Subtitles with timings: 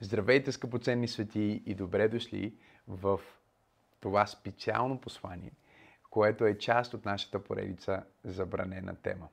[0.00, 2.54] Здравейте, скъпоценни свети и добре дошли
[2.88, 3.20] в
[4.00, 5.52] това специално послание,
[6.10, 9.28] което е част от нашата поредица Забранена тема.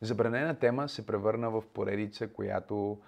[0.00, 3.00] Забранена тема се превърна в поредица, която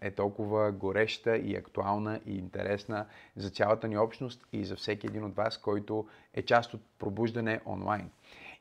[0.00, 3.06] е толкова гореща и актуална и интересна
[3.36, 7.60] за цялата ни общност и за всеки един от вас, който е част от пробуждане
[7.66, 8.10] онлайн.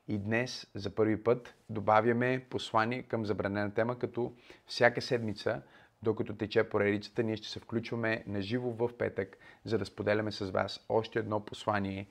[0.07, 4.33] И днес за първи път добавяме послание към забранена тема, като
[4.65, 5.61] всяка седмица
[6.03, 10.51] докато тече поредицата, ние ще се включваме на живо в петък, за да споделяме с
[10.51, 12.07] вас още едно послание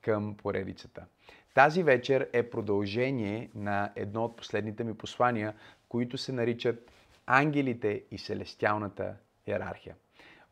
[0.00, 1.04] към поредицата.
[1.54, 5.54] Тази вечер е продължение на едно от последните ми послания,
[5.88, 6.90] които се наричат
[7.26, 9.14] Ангелите и Селестиалната
[9.46, 9.96] иерархия.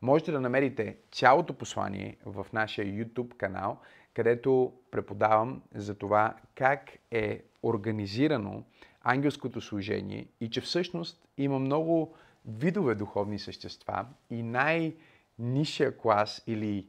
[0.01, 3.79] Можете да намерите цялото послание в нашия YouTube канал,
[4.13, 8.63] където преподавам за това как е организирано
[9.01, 16.87] ангелското служение и че всъщност има много видове духовни същества и най-нишия клас или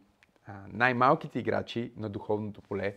[0.69, 2.97] най-малките играчи на духовното поле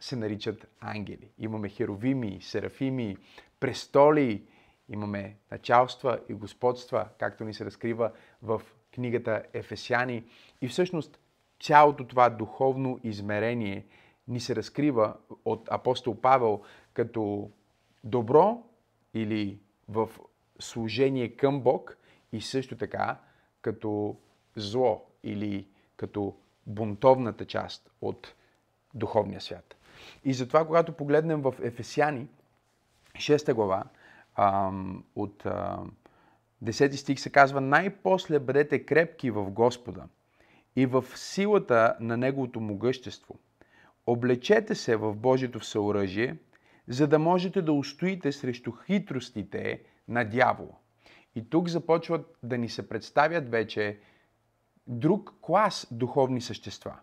[0.00, 1.30] се наричат ангели.
[1.38, 3.16] Имаме херовими, серафими,
[3.60, 4.46] престоли,
[4.88, 8.62] имаме началства и господства, както ни се разкрива в
[8.94, 10.24] книгата Ефесяни.
[10.60, 11.20] И всъщност
[11.60, 13.86] цялото това духовно измерение
[14.28, 16.62] ни се разкрива от апостол Павел
[16.94, 17.50] като
[18.04, 18.62] добро
[19.14, 20.10] или в
[20.58, 21.96] служение към Бог
[22.32, 23.18] и също така
[23.62, 24.16] като
[24.56, 25.66] зло или
[25.96, 28.34] като бунтовната част от
[28.94, 29.76] духовния свят.
[30.24, 32.28] И затова, когато погледнем в Ефесяни,
[33.14, 33.84] 6 глава,
[35.16, 35.44] от
[36.64, 40.04] 10 стих се казва Най-после бъдете крепки в Господа
[40.76, 43.38] и в силата на Неговото могъщество.
[44.06, 46.36] Облечете се в Божието всеоръжие,
[46.88, 50.74] за да можете да устоите срещу хитростите на дявола.
[51.34, 53.98] И тук започват да ни се представят вече
[54.86, 56.96] друг клас духовни същества.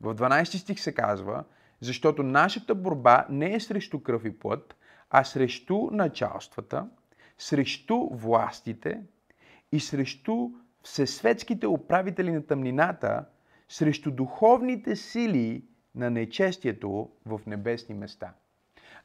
[0.00, 1.44] В 12 стих се казва,
[1.80, 4.76] защото нашата борба не е срещу кръв и плът,
[5.10, 6.88] а срещу началствата,
[7.38, 9.02] срещу властите
[9.72, 10.48] и срещу
[10.82, 13.24] всесветските управители на тъмнината,
[13.68, 18.32] срещу духовните сили на нечестието в небесни места.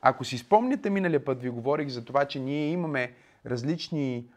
[0.01, 3.13] Ако си спомняте, миналия път ви говорих за това, че ние имаме
[3.45, 4.29] различни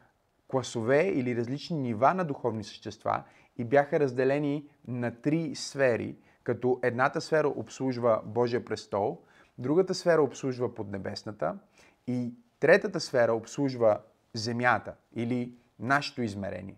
[0.50, 3.22] класове или различни нива на духовни същества
[3.58, 9.18] и бяха разделени на три сфери, като едната сфера обслужва Божия престол,
[9.58, 11.54] другата сфера обслужва поднебесната
[12.06, 13.98] и третата сфера обслужва
[14.34, 16.76] земята или нашето измерение.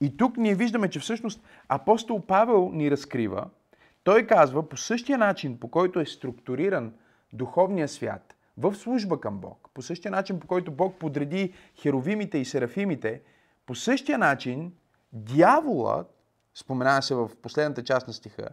[0.00, 3.50] И тук ние виждаме, че всъщност апостол Павел ни разкрива,
[4.04, 6.94] той казва по същия начин, по който е структуриран
[7.32, 12.44] духовния свят, в служба към Бог, по същия начин, по който Бог подреди херовимите и
[12.44, 13.22] серафимите,
[13.66, 14.72] по същия начин
[15.12, 16.06] дяволът,
[16.54, 18.48] споменава се в последната част на стиха,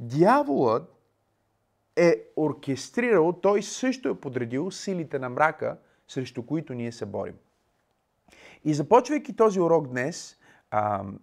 [0.00, 0.94] дяволът
[1.96, 7.34] е оркестрирал, той също е подредил силите на мрака, срещу които ние се борим.
[8.64, 10.38] И започвайки този урок днес,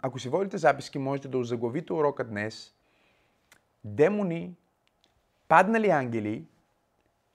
[0.02, 2.74] ако си водите записки, можете да озаглавите урока днес
[3.84, 4.56] Демони,
[5.48, 6.46] паднали ангели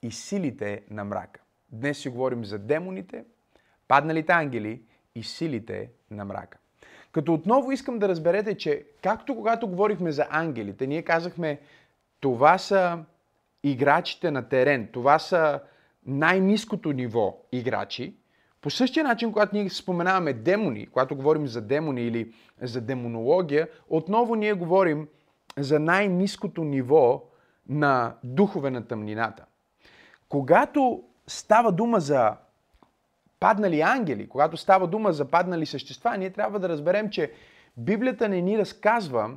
[0.05, 1.41] и силите на мрака.
[1.73, 3.25] Днес си говорим за демоните,
[3.89, 4.83] падналите ангели
[5.15, 6.59] и силите на мрака.
[7.13, 11.61] Като отново искам да разберете, че както когато говорихме за ангелите, ние казахме,
[12.21, 13.05] това са
[13.63, 15.61] играчите на терен, това са
[16.07, 18.17] най-низкото ниво играчи.
[18.61, 22.33] По същия начин, когато ние споменаваме демони, когато говорим за демони или
[22.63, 25.09] за демонология, отново ние говорим
[25.59, 27.25] за най-низкото ниво
[27.69, 29.45] на духове на тъмнината.
[30.35, 32.37] Когато става дума за
[33.41, 37.33] паднали ангели, когато става дума за паднали същества, ние трябва да разберем, че
[37.77, 39.31] Библията не ни разказва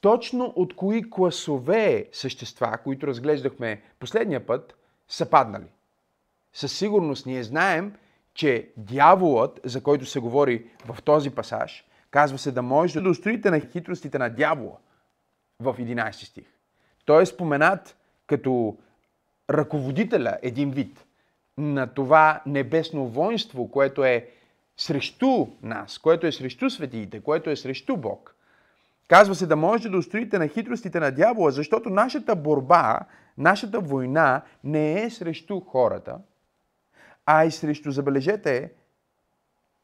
[0.00, 4.76] точно от кои класове същества, които разглеждахме последния път,
[5.08, 5.68] са паднали.
[6.52, 7.94] Със сигурност ние знаем,
[8.34, 13.50] че дяволът, за който се говори в този пасаж, казва се да може да устроите
[13.50, 14.76] на хитростите на дявола
[15.60, 16.46] в 11 стих.
[17.04, 17.96] Той е споменат
[18.26, 18.78] като
[19.50, 21.06] ръководителя един вид
[21.58, 24.28] на това небесно воинство, което е
[24.76, 28.36] срещу нас, което е срещу светиите, което е срещу Бог.
[29.08, 33.00] Казва се да можете да устроите на хитростите на дявола, защото нашата борба,
[33.38, 36.18] нашата война не е срещу хората,
[37.26, 38.72] а и срещу, забележете,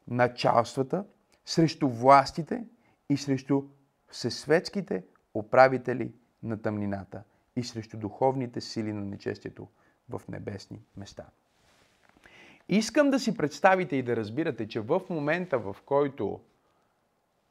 [0.07, 1.03] началствата,
[1.45, 2.63] срещу властите
[3.09, 3.63] и срещу
[4.07, 6.11] всесветските управители
[6.43, 7.23] на тъмнината
[7.55, 9.67] и срещу духовните сили на нечестието
[10.09, 11.25] в небесни места.
[12.69, 16.41] Искам да си представите и да разбирате, че в момента, в който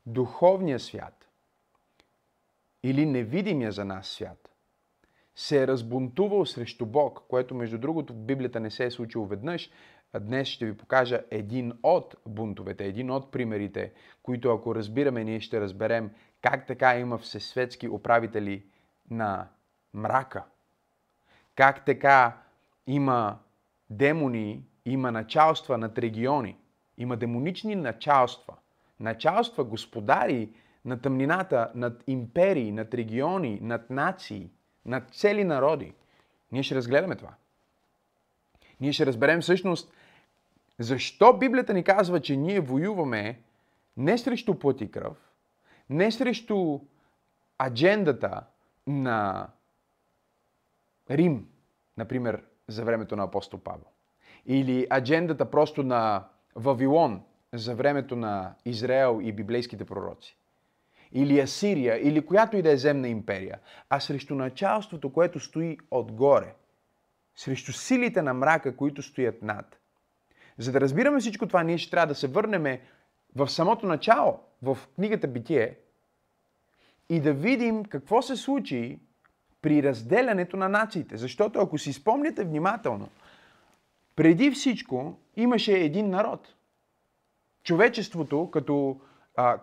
[0.07, 1.29] духовния свят
[2.83, 4.53] или невидимия за нас свят
[5.35, 9.71] се е разбунтувал срещу Бог, което между другото в Библията не се е случило веднъж,
[10.21, 15.61] днес ще ви покажа един от бунтовете, един от примерите, които ако разбираме, ние ще
[15.61, 16.11] разберем
[16.41, 18.65] как така има всесветски управители
[19.11, 19.49] на
[19.95, 20.45] мрака.
[21.55, 22.37] Как така
[22.87, 23.39] има
[23.91, 26.57] демони, има началства над региони,
[26.99, 28.55] има демонични началства,
[29.01, 30.51] началства, господари
[30.85, 34.51] на тъмнината, над империи, над региони, над нации,
[34.87, 35.95] над цели народи.
[36.53, 37.35] Ние ще разгледаме това.
[38.81, 39.93] Ние ще разберем всъщност
[40.79, 43.41] защо Библията ни казва, че ние воюваме
[43.97, 45.17] не срещу плът и кръв,
[45.91, 46.81] не срещу
[47.59, 48.43] аджендата
[48.87, 49.49] на
[51.13, 51.49] Рим,
[51.97, 53.87] например, за времето на апостол Павел.
[54.47, 57.23] Или аджендата просто на Вавилон
[57.53, 60.37] за времето на Израел и библейските пророци.
[61.13, 66.55] Или Асирия, или която и да е земна империя, а срещу началството, което стои отгоре.
[67.37, 69.79] Срещу силите на мрака, които стоят над.
[70.59, 72.79] За да разбираме всичко това, ние ще трябва да се върнем
[73.37, 75.79] в самото начало, в книгата Битие,
[77.09, 79.01] и да видим какво се случи
[79.63, 81.17] при разделянето на нациите.
[81.17, 83.09] Защото ако си спомняте внимателно,
[84.17, 86.55] преди всичко имаше един народ.
[87.63, 89.01] Човечеството като,
[89.37, 89.59] а,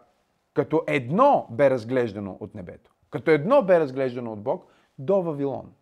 [0.54, 2.92] като едно бе разглеждано от небето.
[3.10, 4.66] Като едно бе разглеждано от Бог
[5.00, 5.74] до Вавилон.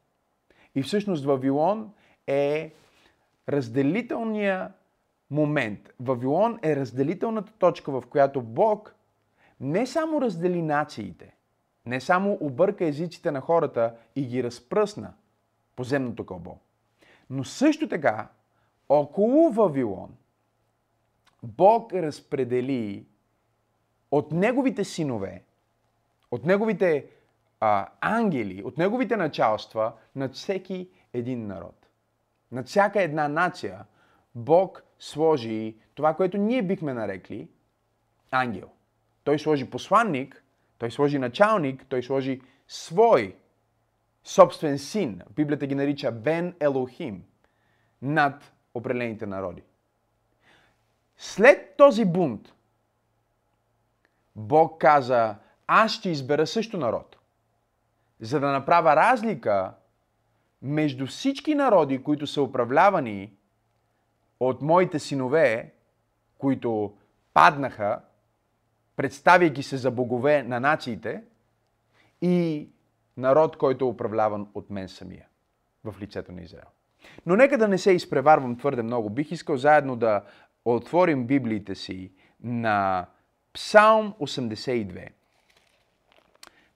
[0.75, 1.93] И всъщност Вавилон
[2.27, 2.73] е
[3.49, 4.71] разделителния
[5.29, 5.93] момент.
[5.99, 8.95] Вавилон е разделителната точка, в която Бог
[9.59, 11.36] не само раздели нациите,
[11.87, 15.13] не само обърка езиците на хората и ги разпръсна
[15.75, 16.57] по земното кълбо,
[17.29, 18.27] но също така
[18.89, 20.15] около Вавилон
[21.43, 23.05] Бог разпредели
[24.11, 25.43] от неговите синове,
[26.31, 27.05] от неговите
[27.59, 31.87] а, ангели, от неговите началства над всеки един народ.
[32.51, 33.85] Над всяка една нация
[34.35, 37.49] Бог сложи това, което ние бихме нарекли
[38.31, 38.69] ангел.
[39.23, 40.43] Той сложи посланник,
[40.77, 43.35] той сложи началник, той сложи свой
[44.23, 45.21] собствен син.
[45.35, 47.23] Библията ги нарича Бен Елохим
[48.01, 49.63] над определените народи.
[51.17, 52.53] След този бунт,
[54.35, 55.35] Бог каза,
[55.67, 57.17] аз ще избера също народ,
[58.19, 59.73] за да направя разлика
[60.61, 63.33] между всички народи, които са управлявани
[64.39, 65.73] от моите синове,
[66.37, 66.97] които
[67.33, 68.01] паднаха,
[68.97, 71.23] представяйки се за богове на нациите,
[72.21, 72.67] и
[73.17, 75.25] народ, който е управляван от мен самия
[75.83, 76.67] в лицето на Израел.
[77.25, 79.09] Но нека да не се изпреварвам твърде много.
[79.09, 80.23] Бих искал заедно да
[80.65, 82.11] отворим Библиите си
[82.43, 83.07] на
[83.53, 85.09] Псалм 82.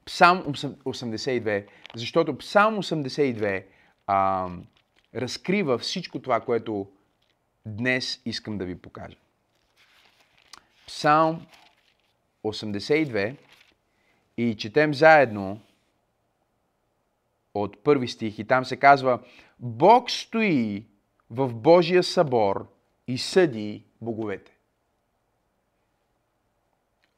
[0.06, 3.66] Псалм 82, защото Псалм 82
[4.08, 4.50] а,
[5.16, 6.92] разкрива всичко това, което
[7.66, 9.18] днес искам да ви покажа.
[10.88, 11.46] Псалм
[12.44, 13.36] 82
[14.38, 15.60] и четем заедно
[17.54, 19.20] от първи стих и там се казва
[19.60, 20.86] Бог стои
[21.30, 22.68] в Божия събор
[23.08, 24.58] и съди боговете.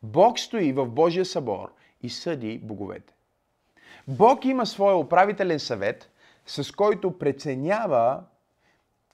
[0.04, 3.14] Бог стои в Божия събор и съди боговете.
[4.08, 6.12] Бог има своя управителен съвет,
[6.46, 8.24] с който преценява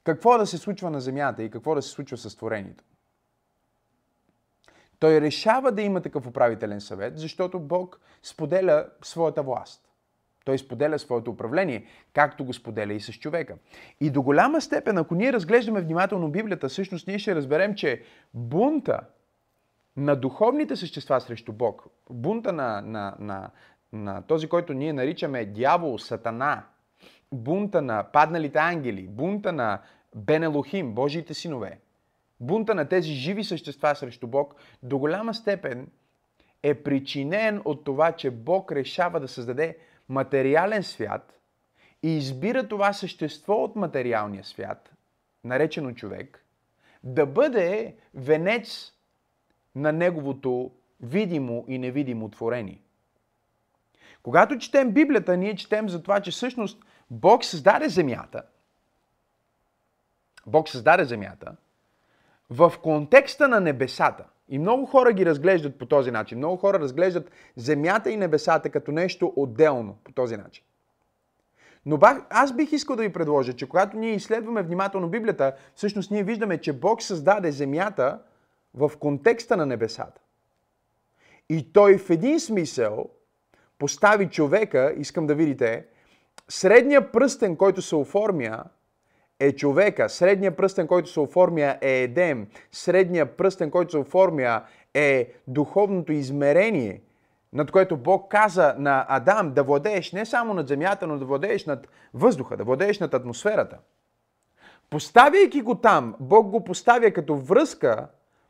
[0.04, 2.84] какво да се случва на земята и какво да се случва с творението.
[5.00, 9.82] Той решава да има такъв управителен съвет, защото Бог споделя своята власт.
[10.46, 13.56] Той споделя своето управление, както го споделя и с човека.
[14.02, 18.04] И до голяма степен, ако ние разглеждаме внимателно Библията, всъщност ние ще разберем, че
[18.34, 19.00] бунта
[19.98, 23.50] на духовните същества срещу Бог, бунта на, на, на,
[23.94, 26.64] на този, който ние наричаме дявол, сатана,
[27.32, 29.80] бунта на падналите ангели, бунта на
[30.16, 31.80] Бенелохим, Божиите синове,
[32.40, 35.88] бунта на тези живи същества срещу Бог, до голяма степен
[36.64, 39.78] е причинен от това, че Бог решава да създаде
[40.10, 41.40] материален свят
[42.04, 44.94] и избира това същество от материалния свят,
[45.44, 46.46] наречено човек,
[47.04, 48.94] да бъде венец
[49.76, 52.82] на неговото видимо и невидимо творение.
[54.24, 58.44] Когато четем Библията, ние четем за това, че всъщност Бог създаде земята.
[60.48, 61.56] Бог създаде земята
[62.50, 66.38] в контекста на небесата– и много хора ги разглеждат по този начин.
[66.38, 70.64] Много хора разглеждат земята и небесата като нещо отделно по този начин.
[71.86, 76.24] Но аз бих искал да ви предложа, че когато ние изследваме внимателно Библията, всъщност ние
[76.24, 78.20] виждаме, че Бог създаде земята
[78.74, 80.22] в контекста на небесата.
[81.50, 83.10] И той в един смисъл
[83.80, 85.86] постави човека, искам да видите,
[86.50, 88.64] средния пръстен, който се оформя,
[89.40, 90.10] е човека.
[90.10, 92.48] Средния пръстен, който се оформя е Едем.
[92.72, 94.62] Средния пръстен, който се оформя
[94.94, 97.02] е духовното измерение,
[97.54, 101.66] над което Бог каза на Адам да владееш не само над земята, но да владееш
[101.66, 103.78] над въздуха, да владееш над атмосферата.
[104.90, 108.08] Поставяйки го там, Бог го поставя като връзка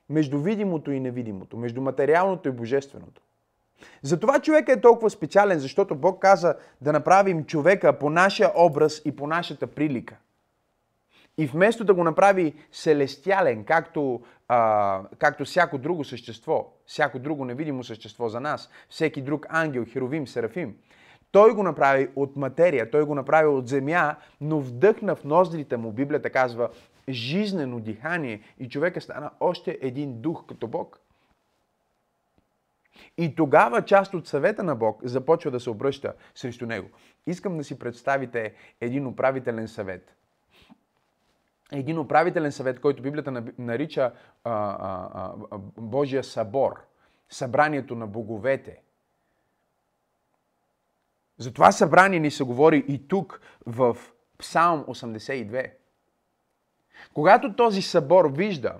[0.10, 3.22] между видимото и невидимото, между материалното и божественото.
[4.02, 9.16] Затова човека е толкова специален, защото Бог каза да направим човека по нашия образ и
[9.16, 10.16] по нашата прилика.
[11.38, 17.84] И вместо да го направи селестиален, както, а, както всяко друго същество, всяко друго невидимо
[17.84, 20.76] същество за нас, всеки друг ангел, херовим, серафим,
[21.32, 25.92] той го направи от материя, той го направи от земя, но вдъхна в ноздрите му,
[25.92, 26.70] Библията казва,
[27.10, 31.00] жизнено дихание и човека стана още един дух като Бог.
[33.18, 36.90] И тогава част от съвета на Бог започва да се обръща срещу него.
[37.28, 40.16] Искам да си представите един управителен съвет.
[41.72, 45.10] Един управителен съвет, който Библията нарича а, а,
[45.52, 46.86] а, Божия събор,
[47.30, 48.82] събранието на боговете.
[51.38, 53.98] За това събрание ни се говори и тук в
[54.38, 55.72] Псалм 82.
[57.14, 58.76] Когато този събор вижда,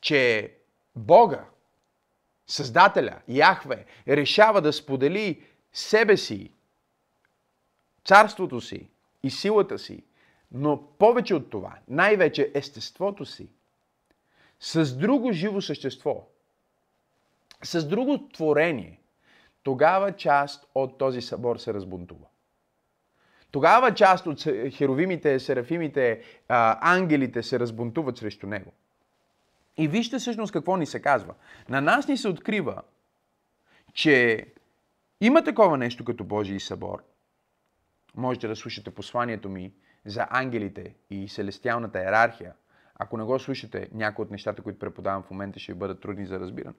[0.00, 0.54] че
[0.96, 1.44] Бога,
[2.46, 6.52] Създателя, Яхве, решава да сподели себе си,
[8.04, 8.90] царството си
[9.22, 10.04] и силата си,
[10.54, 13.48] но повече от това, най-вече естеството си,
[14.60, 16.28] с друго живо същество,
[17.64, 19.00] с друго творение,
[19.62, 22.26] тогава част от този събор се разбунтува.
[23.50, 28.72] Тогава част от херовимите, серафимите, ангелите се разбунтуват срещу него.
[29.76, 31.34] И вижте всъщност какво ни се казва.
[31.68, 32.82] На нас ни се открива,
[33.92, 34.46] че
[35.20, 37.04] има такова нещо като Божий събор.
[38.16, 39.72] Можете да слушате посланието ми
[40.04, 42.54] за ангелите и селестиалната иерархия.
[42.94, 46.40] Ако не го слушате, някои от нещата, които преподавам в момента, ще бъдат трудни за
[46.40, 46.74] разбиране.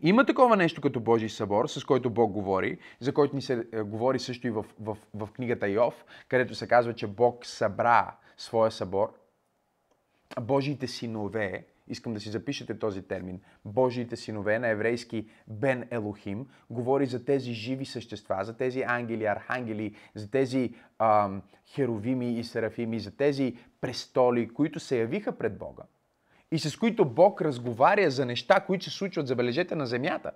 [0.00, 3.82] Има такова нещо като Божий събор, с който Бог говори, за който ни се е,
[3.82, 8.70] говори също и в, в, в книгата Йов, където се казва, че Бог събра своя
[8.70, 9.12] събор.
[10.40, 17.06] Божиите синове, искам да си запишете този термин, Божиите синове на еврейски Бен Елохим, говори
[17.06, 23.16] за тези живи същества, за тези ангели, архангели, за тези ам, херовими и серафими, за
[23.16, 25.82] тези престоли, които се явиха пред Бога
[26.52, 30.30] и с които Бог разговаря за неща, които се случват, забележете, на земята.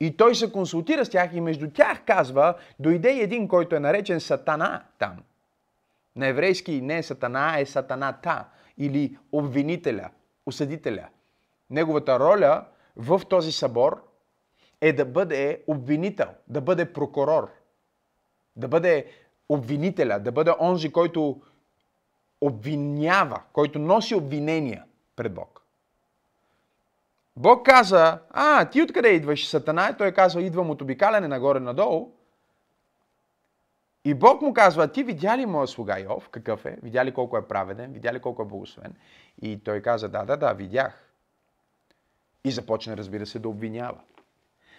[0.00, 4.20] И той се консултира с тях и между тях казва, дойде един, който е наречен
[4.20, 5.16] Сатана там.
[6.16, 8.44] На еврейски не е Сатана, е Сатаната
[8.78, 10.10] или обвинителя,
[10.46, 11.08] осъдителя.
[11.70, 12.64] Неговата роля
[12.96, 14.08] в този събор
[14.80, 17.50] е да бъде обвинител, да бъде прокурор,
[18.56, 19.06] да бъде
[19.48, 21.42] обвинителя, да бъде онзи, който
[22.40, 24.84] обвинява, който носи обвинения
[25.16, 25.62] пред Бог.
[27.36, 29.96] Бог каза, а, ти откъде идваш, Сатана?
[29.96, 32.12] Той казва, идвам от обикаляне нагоре-надолу.
[34.04, 36.78] И Бог му казва, ти видя ли моя слуга Йов, какъв е?
[36.82, 37.92] Видя ли колко е праведен?
[37.92, 38.94] Видя ли колко е благословен?
[39.42, 41.12] И той каза, да, да, да, видях.
[42.44, 43.98] И започна, разбира се, да обвинява.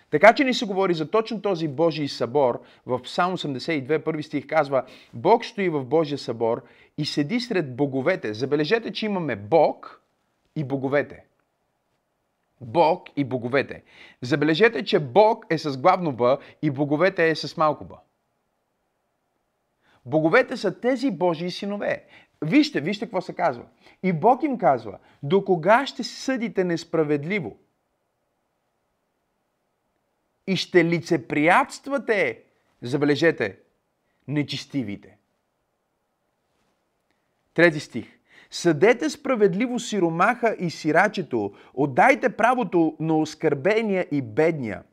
[0.09, 2.61] Така че ни се говори за точно този Божий събор.
[2.85, 6.63] В Псалм 82, първи стих казва, Бог стои в Божия събор
[6.97, 8.33] и седи сред боговете.
[8.33, 10.01] Забележете, че имаме Бог
[10.55, 11.25] и боговете.
[12.61, 13.83] Бог и боговете.
[14.21, 17.95] Забележете, че Бог е с главно Б и боговете е с малко Б.
[20.05, 22.05] Боговете са тези Божии синове.
[22.41, 23.63] Вижте, вижте какво се казва.
[24.03, 27.57] И Бог им казва, до кога ще съдите несправедливо?
[30.47, 32.39] и ще лицеприятствате,
[32.81, 33.57] забележете,
[34.27, 35.17] нечистивите.
[37.53, 38.19] Трети стих.
[38.51, 44.83] Съдете справедливо сиромаха и сирачето, отдайте правото на оскърбения и бедния.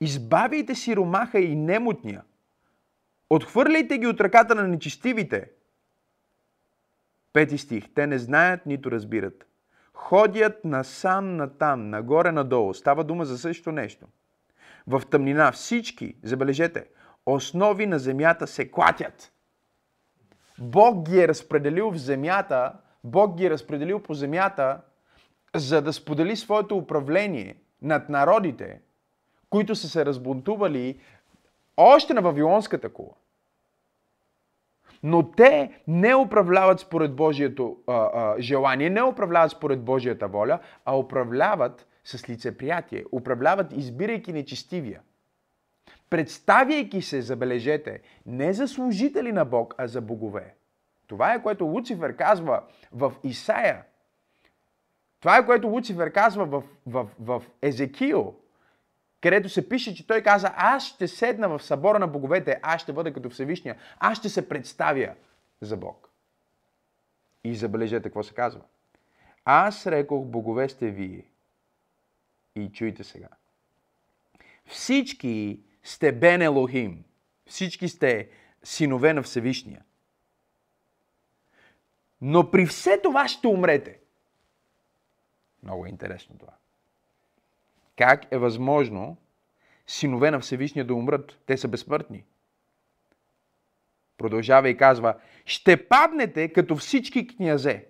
[0.00, 2.22] Избавяйте сиромаха и немотния.
[3.34, 5.50] Отхвърляйте ги от ръката на нечистивите.
[7.32, 7.94] Пети стих.
[7.94, 9.46] Те не знаят, нито разбират.
[9.94, 12.74] Ходят насам натам, нагоре-надолу.
[12.74, 14.06] Става дума за същото нещо–
[14.86, 16.86] в тъмнина всички, забележете,
[17.26, 19.32] основи на земята се клатят.
[20.58, 22.72] Бог ги е разпределил в земята,
[23.04, 24.80] Бог ги е разпределил по земята,
[25.54, 28.80] за да сподели своето управление над народите,
[29.50, 31.00] които са се разбунтували
[31.76, 33.14] още на Вавилонската кула.
[35.06, 40.96] Но те не управляват според Божието а, а, желание, не управляват според Божията воля, а
[40.98, 45.00] управляват с лицеприятие, управляват избирайки нечестивия,
[46.10, 50.54] представяйки се, забележете, не за служители на Бог, а за богове.
[51.06, 53.84] Това е което Луцифер казва в Исаия.
[55.20, 58.34] Това е което Луцифер казва в, в, в Езекиил,
[59.24, 62.92] където се пише, че той каза, аз ще седна в събора на боговете, аз ще
[62.92, 65.14] бъда като Всевишния, аз ще се представя
[65.60, 66.10] за Бог.
[67.44, 68.60] И забележете какво се казва.
[69.44, 71.24] Аз рекох, богове сте вие.
[72.54, 73.28] И чуйте сега.
[74.66, 77.04] Всички сте Бен Елохим.
[77.46, 78.28] Всички сте
[78.64, 79.84] синове на Всевишния.
[82.20, 83.98] Но при все това ще умрете.
[85.62, 86.52] Много е интересно това.
[87.96, 89.16] Как е възможно
[89.86, 91.38] синове на Всевишния да умрат?
[91.46, 92.24] Те са безсмъртни.
[94.18, 97.86] Продължава и казва, ще паднете като всички князе.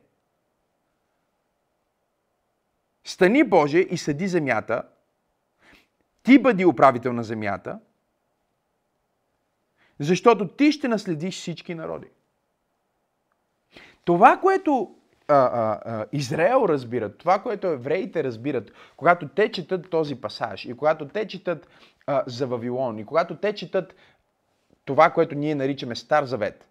[3.04, 4.82] Стани Боже и съди земята,
[6.22, 7.80] ти бъди управител на земята,
[9.98, 12.06] защото ти ще наследиш всички народи.
[14.04, 14.96] Това, което
[15.28, 20.76] а, а, а, Израел разбират, това, което евреите разбират, когато те четат този пасаж и
[20.76, 21.68] когато те четат
[22.06, 23.94] а, за Вавилон и когато те четат
[24.84, 26.68] това, което ние наричаме Стар Завет,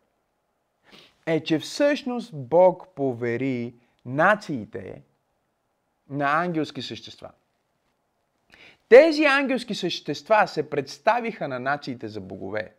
[1.26, 3.74] е, че всъщност Бог повери
[4.06, 5.02] нациите
[6.10, 7.30] на ангелски същества.
[8.90, 12.74] Тези ангелски същества се представиха на нациите за богове.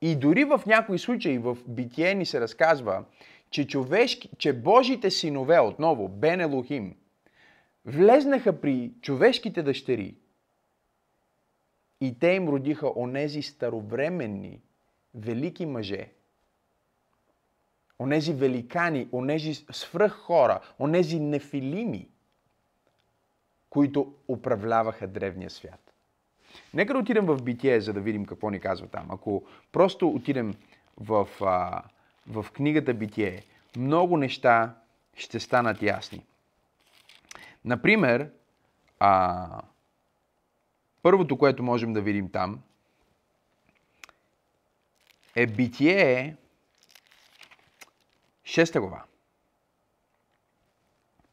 [0.00, 3.04] И дори в някои случаи в Битие ни се разказва,
[3.50, 6.96] че, човешки, че Божите синове, отново, Бен Елохим,
[7.84, 10.14] влезнаха при човешките дъщери
[12.00, 14.60] и те им родиха онези старовременни,
[15.14, 16.12] велики мъже,
[17.98, 22.08] онези великани, онези свръх хора, онези нефилими,
[23.70, 25.94] които управляваха древния свят.
[26.74, 29.10] Нека да отидем в битие, за да видим какво ни казва там.
[29.10, 30.54] Ако просто отидем
[30.96, 31.82] в, а,
[32.28, 33.42] в книгата Битие,
[33.76, 34.74] много неща
[35.16, 36.26] ще станат ясни.
[37.64, 38.30] Например,
[39.00, 39.62] а,
[41.02, 42.62] първото, което можем да видим там,
[45.36, 46.36] е Битие,
[48.44, 49.07] 6 глава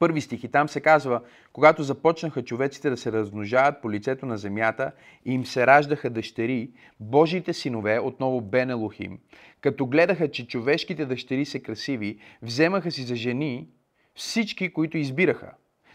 [0.05, 1.21] първи стих и там се казва,
[1.53, 4.91] когато започнаха човеците да се размножават по лицето на земята
[5.25, 9.19] и им се раждаха дъщери, Божиите синове, отново Бен Елохим,
[9.61, 13.67] като гледаха, че човешките дъщери са красиви, вземаха си за жени
[14.15, 15.51] всички, които избираха.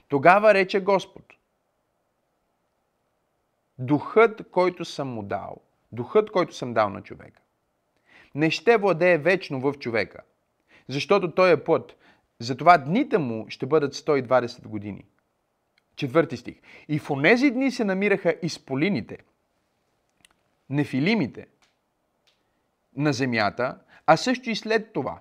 [0.08, 1.24] Тогава рече Господ,
[3.78, 5.56] духът, който съм му дал,
[5.92, 7.40] духът, който съм дал на човека,
[8.34, 10.20] не ще владее вечно в човека,
[10.88, 11.96] защото той е плът,
[12.40, 15.04] затова дните му ще бъдат 120 години.
[15.96, 16.54] Четвърти стих.
[16.88, 19.18] И в онези дни се намираха изполините,
[20.70, 21.46] нефилимите
[22.96, 25.18] на земята, а също и след това,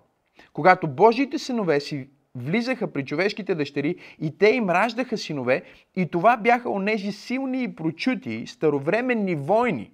[0.54, 5.64] когато Божиите синове си влизаха при човешките дъщери и те им раждаха синове
[5.96, 9.92] и това бяха онези силни и прочути старовременни войни,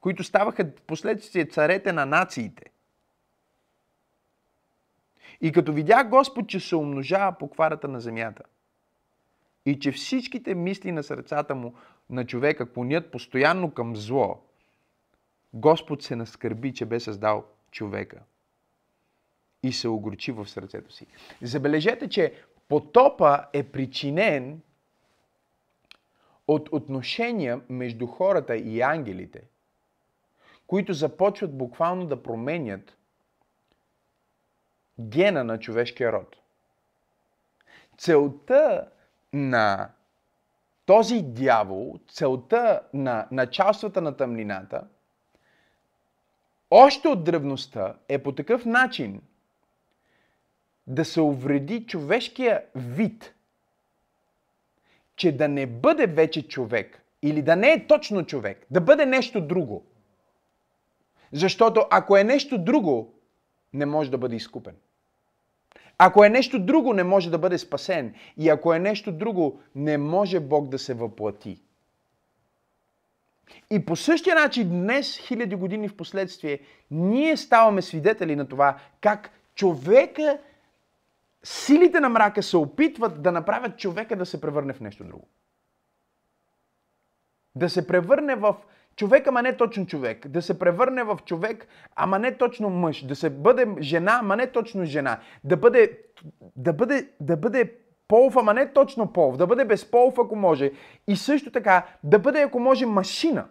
[0.00, 2.64] които ставаха последствие царете на нациите–
[5.40, 8.42] и като видя Господ, че се умножава покварата на земята
[9.66, 11.74] и че всичките мисли на сърцата му
[12.10, 14.42] на човека клонят постоянно към зло,
[15.54, 18.20] Господ се наскърби, че бе създал човека
[19.62, 21.06] и се огорчи в сърцето си.
[21.42, 22.32] Забележете, че
[22.68, 24.60] потопа е причинен
[26.48, 29.42] от отношения между хората и ангелите,
[30.66, 32.97] които започват буквално да променят
[35.00, 36.36] гена на човешкия род.
[37.98, 38.88] Целта
[39.32, 39.90] на
[40.86, 44.86] този дявол, целта на началствата на тъмнината,
[46.70, 49.22] още от древността е по такъв начин
[50.86, 53.34] да се увреди човешкия вид,
[55.16, 59.40] че да не бъде вече човек или да не е точно човек, да бъде нещо
[59.40, 59.86] друго.
[61.32, 63.14] Защото ако е нещо друго,
[63.72, 64.76] не може да бъде изкупен.
[65.98, 68.14] Ако е нещо друго, не може да бъде спасен.
[68.36, 71.62] И ако е нещо друго, не може Бог да се въплати.
[73.70, 79.30] И по същия начин днес, хиляди години в последствие, ние ставаме свидетели на това как
[79.54, 80.38] човека,
[81.42, 85.28] силите на мрака се опитват да направят човека да се превърне в нещо друго.
[87.54, 88.56] Да се превърне в
[88.98, 90.28] човек, ама не точно човек.
[90.28, 93.06] Да се превърне в човек, ама не точно мъж.
[93.06, 95.20] Да се бъде жена, ама не точно жена.
[95.44, 95.98] Да бъде,
[96.56, 97.74] да бъде, да бъде
[98.08, 100.72] полов, ама не точно полов, да бъде безполов, ако може.
[101.06, 103.48] И също така да бъде, ако може, машина.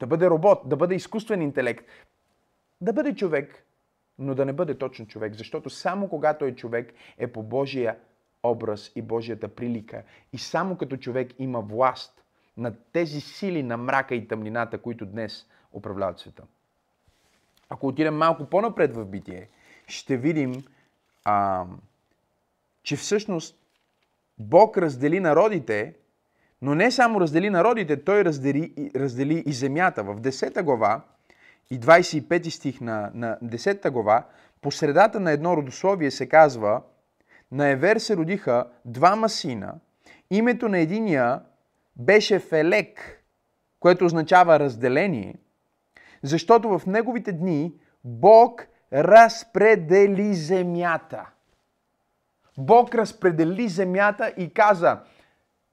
[0.00, 1.86] Да бъде робот, да бъде изкуствен интелект.
[2.80, 3.66] Да бъде човек,
[4.18, 7.96] но да не бъде точно човек, защото само когато е човек е по Божия
[8.42, 10.02] образ и Божията прилика.
[10.32, 12.21] И само като човек има власт
[12.56, 16.42] на тези сили на мрака и тъмнината, които днес управляват света.
[17.68, 19.48] Ако отидем малко по-напред в битие,
[19.86, 20.64] ще видим,
[21.24, 21.64] а,
[22.82, 23.56] че всъщност
[24.38, 25.94] Бог раздели народите,
[26.62, 30.02] но не само раздели народите, Той раздели, раздели и земята.
[30.02, 31.00] В 10 глава
[31.70, 34.26] и 25 стих на, на 10 глава,
[34.60, 36.82] по средата на едно родословие се казва,
[37.52, 39.74] на Евер се родиха двама сина,
[40.30, 41.40] името на единия
[41.96, 43.24] беше Фелек,
[43.80, 45.34] което означава разделение,
[46.22, 47.72] защото в неговите дни
[48.04, 51.26] Бог разпредели земята.
[52.58, 55.00] Бог разпредели земята и каза,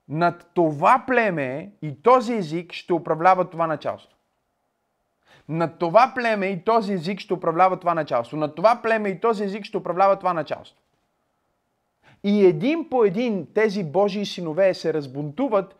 [0.08, 4.16] над това племе и този език ще управлява това началство.
[5.48, 8.36] Над това племе и този език ще управлява това началство.
[8.36, 10.82] Над това племе и този език ще управлява това началство.
[12.24, 15.76] И един по един тези Божии синове се разбунтуват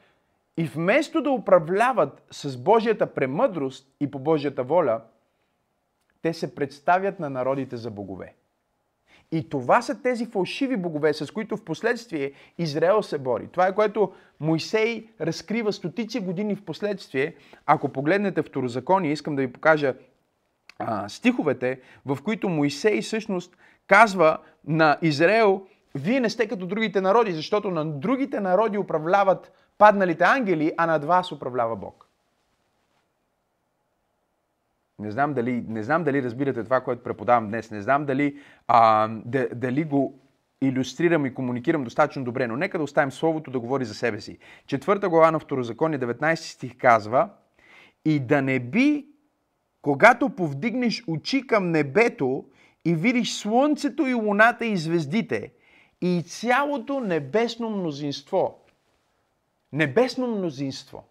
[0.56, 5.00] и вместо да управляват с Божията премъдрост и по Божията воля,
[6.22, 8.34] те се представят на народите за богове.
[9.32, 13.48] И това са тези фалшиви богове, с които в последствие Израел се бори.
[13.48, 17.34] Това е което Моисей разкрива стотици години в последствие.
[17.66, 19.94] Ако погледнете второзаконие, искам да ви покажа
[20.78, 27.32] а, стиховете, в които Моисей всъщност казва на Израел, вие не сте като другите народи,
[27.32, 32.06] защото на другите народи управляват падналите ангели, а над вас управлява Бог.
[34.98, 37.70] Не знам дали, не знам дали разбирате това, което преподавам днес.
[37.70, 38.38] Не знам дали,
[38.68, 39.08] а,
[39.54, 40.20] дали го
[40.60, 44.38] иллюстрирам и комуникирам достатъчно добре, но нека да оставим Словото да говори за себе си.
[44.66, 47.30] Четвърта глава на Второзаконие, 19 стих казва
[48.04, 49.06] И да не би,
[49.82, 52.44] когато повдигнеш очи към небето
[52.84, 55.52] и видиш слънцето и луната и звездите
[56.00, 58.60] и цялото небесно мнозинство.
[59.72, 61.04] Небесно мнозинство.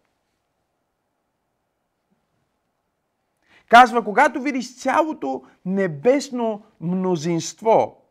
[3.67, 8.01] Казва, когато видиш цялото небесно мнозинство,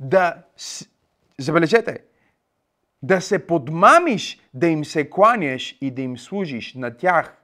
[0.00, 0.42] да,
[1.38, 2.04] забележете,
[3.02, 7.36] да се подмамиш, да им се кланяш и да им служиш на тях,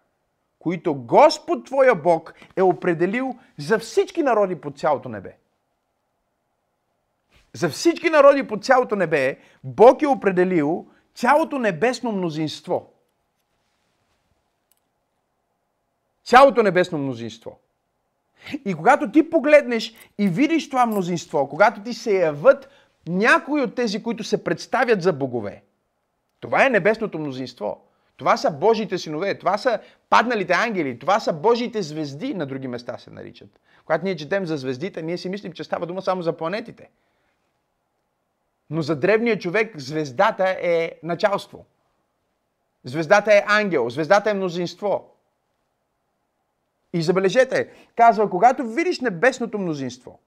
[0.59, 5.37] които Господ Твоя Бог е определил за всички народи по цялото небе.
[7.53, 10.87] За всички народи по цялото небе Бог е определил
[11.19, 12.93] цялото небесно мнозинство–
[16.29, 17.59] Цялото небесно мнозинство.
[18.65, 22.69] И когато ти погледнеш и видиш това мнозинство, когато ти се яват
[23.07, 25.63] някои от тези, които се представят за богове,
[26.41, 27.85] това е небесното мнозинство.
[28.17, 32.99] Това са Божите синове, това са падналите ангели, това са Божите звезди, на други места
[32.99, 33.61] се наричат.
[33.85, 36.91] Когато ние четем за звездите, ние си мислим, че става дума само за планетите.
[38.71, 41.67] Но за древния човек звездата е началство.
[42.85, 45.15] Звездата е ангел, звездата е мнозинство.
[46.93, 50.21] И забележете, казва, когато видиш небесното мнозинство,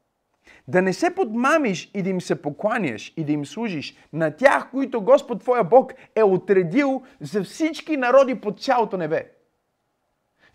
[0.68, 4.72] да не се подмамиш и да им се покланяш и да им служиш на тях,
[4.72, 9.32] които Господ Твоя Бог е отредил за всички народи под цялото небе.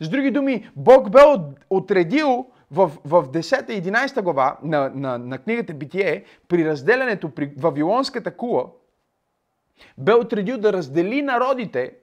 [0.00, 1.20] С други думи, Бог бе
[1.70, 7.52] отредил в, в 10 и 11 глава на, на, на книгата Битие, при разделянето при
[7.56, 8.66] Вавилонската кула,
[9.98, 11.94] бе отредил да раздели народите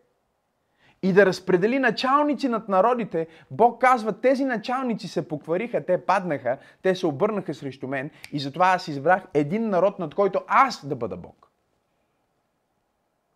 [1.04, 6.96] и да разпредели началници над народите, Бог казва, тези началници се поквариха, те паднаха, те
[6.96, 11.18] се обърнаха срещу мен и затова аз избрах един народ, над който аз да бъда
[11.18, 11.50] Бог.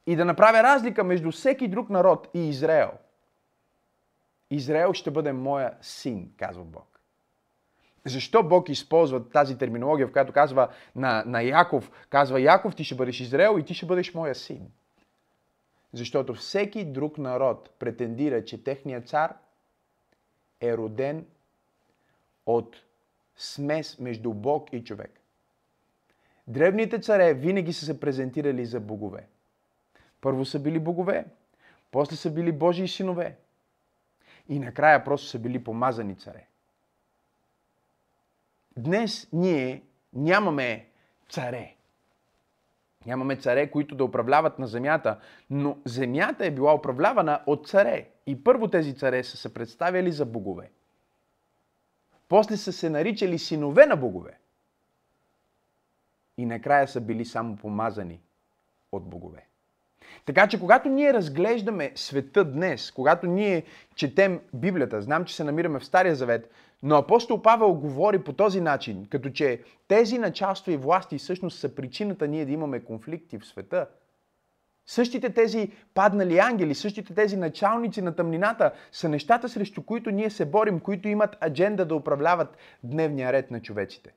[0.05, 2.91] И да направя разлика между всеки друг народ и Израел.
[4.49, 6.96] Израел ще бъде моя син, казва Бог.
[8.05, 12.95] Защо Бог използва тази терминология, в която казва на, на Яков, казва Яков, ти ще
[12.95, 14.71] бъдеш Израел и ти ще бъдеш моя син.
[15.93, 19.33] Защото всеки друг народ претендира, че техният цар
[20.61, 21.25] е роден
[22.45, 22.75] от
[23.35, 25.19] смес между Бог и човек.
[26.47, 29.27] Древните царе винаги са се презентирали за богове.
[30.21, 31.25] Първо са били богове,
[31.91, 33.37] после са били Божии синове
[34.49, 36.47] и накрая просто са били помазани царе.
[38.77, 40.85] Днес ние нямаме
[41.29, 41.73] царе.
[43.05, 48.09] Нямаме царе, които да управляват на земята, но земята е била управлявана от царе.
[48.25, 50.71] И първо тези царе са се представяли за богове.
[52.29, 54.37] После са се наричали синове на богове.
[56.37, 58.21] и накрая са били само помазани
[58.91, 59.47] от богове.
[60.25, 63.63] Така че, когато ние разглеждаме света днес, когато ние
[63.95, 66.51] четем Библията, знам, че се намираме в Стария Завет,
[66.83, 71.75] но апостол Павел говори по този начин, като че тези началства и власти всъщност са
[71.75, 73.87] причината ние да имаме конфликти в света.
[74.85, 80.45] Същите тези паднали ангели, същите тези началници на тъмнината са нещата, срещу които ние се
[80.45, 84.13] борим, които имат адженда да управляват дневния ред на човеците.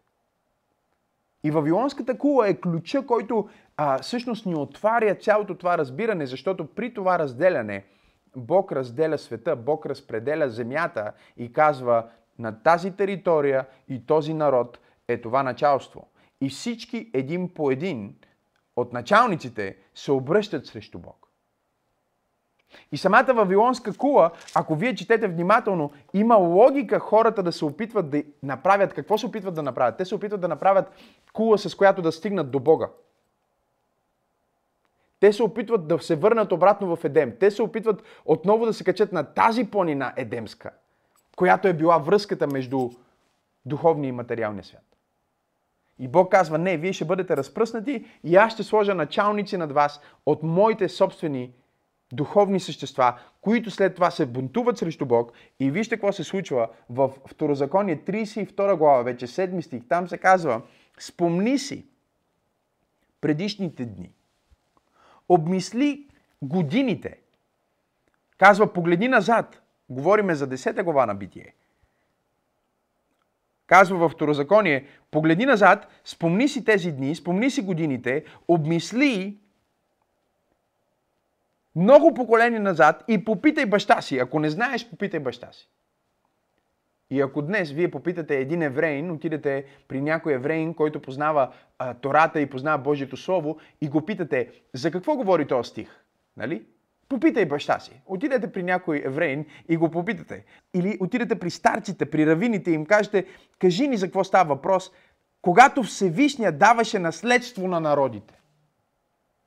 [1.44, 6.94] И Вавилонската кула е ключа, който а, всъщност ни отваря цялото това разбиране, защото при
[6.94, 7.84] това разделяне
[8.36, 12.08] Бог разделя света, Бог разпределя земята и казва
[12.40, 16.08] на тази територия и този народ е това началство.
[16.40, 18.14] И всички един по един
[18.76, 21.26] от началниците се обръщат срещу Бог.
[22.92, 28.22] И самата Вавилонска кула, ако вие четете внимателно, има логика хората да се опитват да
[28.42, 28.94] направят.
[28.94, 29.96] Какво се опитват да направят?
[29.96, 30.90] Те се опитват да направят
[31.32, 32.88] кула, с която да стигнат до Бога.
[35.20, 37.36] Те се опитват да се върнат обратно в Едем.
[37.40, 40.70] Те се опитват отново да се качат на тази планина Едемска,
[41.36, 42.90] която е била връзката между
[43.66, 44.90] духовния и материалния свят.
[45.98, 50.00] И Бог казва, не, вие ще бъдете разпръснати и аз ще сложа началници над вас
[50.26, 51.52] от моите собствени
[52.12, 55.32] духовни същества, които след това се бунтуват срещу Бог.
[55.60, 59.82] И вижте какво се случва в Второзаконие 32 глава, вече 7 стих.
[59.88, 60.62] Там се казва,
[60.98, 61.86] спомни си
[63.20, 64.12] предишните дни.
[65.28, 66.08] Обмисли
[66.42, 67.18] годините.
[68.38, 69.59] Казва, погледни назад.
[69.90, 71.54] Говориме за 10 глава на битие.
[73.66, 79.38] Казва във Второзаконие, погледни назад, спомни си тези дни, спомни си годините, обмисли
[81.76, 84.18] много поколения назад и попитай баща си.
[84.18, 85.68] Ако не знаеш, попитай баща си.
[87.10, 92.40] И ако днес вие попитате един евреин, отидете при някой евреин, който познава а, Тората
[92.40, 96.04] и познава Божието Слово и го питате, за какво говори този стих?
[96.36, 96.64] Нали?
[97.10, 98.02] Попитай баща си.
[98.06, 100.44] Отидете при някой евреин и го попитате.
[100.74, 103.26] Или отидете при старците, при равините и им кажете,
[103.58, 104.90] кажи ни за какво става въпрос,
[105.42, 108.34] когато Всевишния даваше наследство на народите.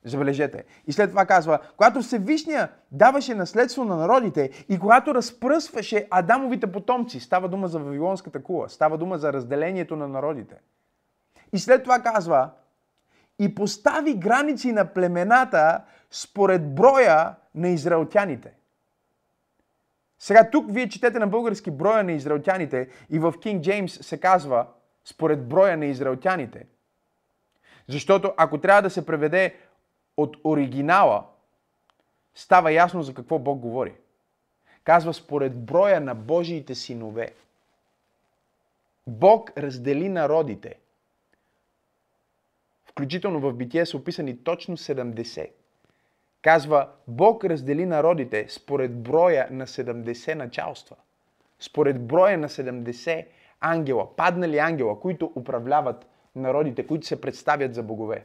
[0.04, 0.64] Забележете.
[0.86, 7.20] И след това казва, когато Всевишния даваше наследство на народите и когато разпръсваше Адамовите потомци,
[7.20, 10.54] става дума за Вавилонската кула, става дума за разделението на народите.
[11.52, 12.50] И след това казва,
[13.38, 15.80] и постави граници на племената
[16.14, 18.52] според броя на израелтяните.
[20.18, 24.66] Сега тук вие четете на български броя на израелтяните и в Кинг Джеймс се казва
[25.04, 26.66] според броя на израелтяните.
[27.88, 29.54] Защото ако трябва да се преведе
[30.16, 31.26] от оригинала,
[32.34, 33.94] става ясно за какво Бог говори.
[34.84, 37.34] Казва според броя на Божиите синове.
[39.06, 40.78] Бог раздели народите.
[42.86, 45.50] Включително в битие са описани точно 70.
[46.44, 50.96] Казва, Бог раздели народите според броя на 70 началства.
[51.60, 53.26] Според броя на 70
[53.60, 58.24] ангела, паднали ангела, които управляват народите, които се представят за богове.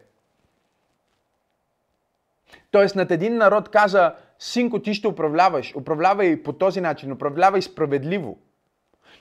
[2.71, 8.38] Тоест над един народ каза, синко, ти ще управляваш, управлявай по този начин, управлявай справедливо.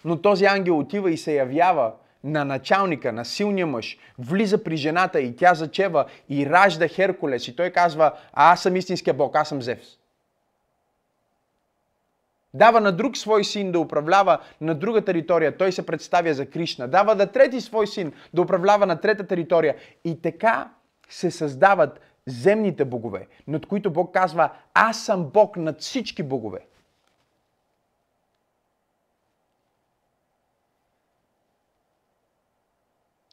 [0.05, 1.93] Но този ангел отива и се явява
[2.25, 7.57] на началника, на силния мъж, влиза при жената и тя зачева и ражда Херкулес и
[7.57, 9.99] той казва, а аз съм истинския Бог, аз съм Зевс.
[12.55, 15.57] Дава на друг свой син да управлява на друга територия.
[15.57, 16.89] Той се представя за Кришна.
[16.89, 19.77] Дава на трети свой син да управлява на трета територия.
[20.05, 20.71] И така
[21.09, 26.59] се създават земните богове, над които Бог казва, аз съм Бог над всички богове.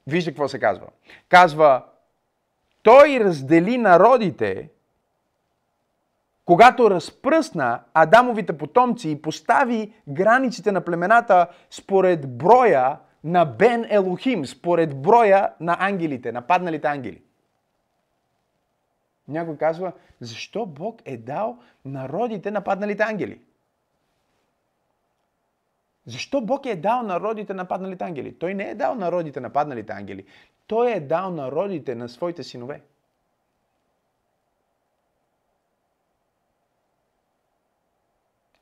[0.08, 0.88] Вижте какво се казва.
[1.30, 1.86] Казва,
[2.82, 4.70] той раздели народите,
[6.46, 15.02] когато разпръсна Адамовите потомци и постави границите на племената според броя на Бен Елохим, според
[15.02, 17.22] броя на ангелите, на падналите ангели.
[19.28, 23.42] Някой казва, защо Бог е дал народите на падналите ангели?
[26.06, 28.38] Защо Бог е дал народите на падналите ангели?
[28.40, 30.26] Той не е дал народите на падналите ангели.
[30.68, 32.82] Той е дал народите на своите синове.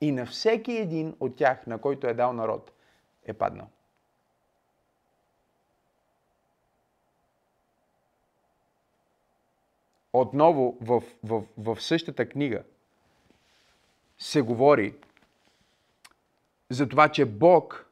[0.02, 2.72] И на всеки един от тях, на който е дал народ,
[3.26, 3.68] е паднал.
[10.14, 12.64] Отново в, в, в същата книга
[14.18, 14.96] се говори
[16.70, 17.90] за това, че Бог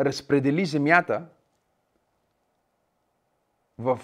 [0.00, 1.26] разпредели земята,
[3.78, 4.00] в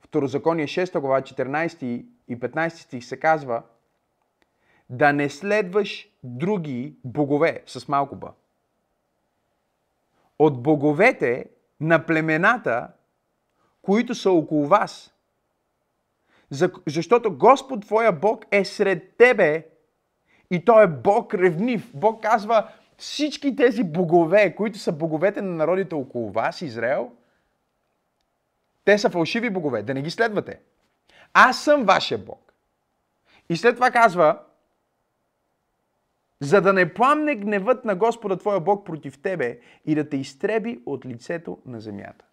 [0.00, 3.62] Второзаконие 6 глава 14 и 15 стих се казва
[4.90, 8.32] да не следваш други богове с малко ба.
[10.38, 11.46] От боговете
[11.80, 12.88] на племената,
[13.82, 15.14] които са около вас.
[16.86, 19.71] Защото Господ твоя Бог е сред тебе
[20.52, 21.90] и Той е Бог ревнив.
[21.94, 27.12] Бог казва, всички тези богове, които са боговете на народите около вас, Израел,
[28.84, 30.60] те са фалшиви богове, да не ги следвате.
[31.32, 32.52] Аз съм вашия Бог.
[33.48, 34.38] И след това казва,
[36.40, 40.82] за да не пламне гневът на Господа Твоя Бог против тебе и да те изтреби
[40.86, 42.24] от лицето на земята.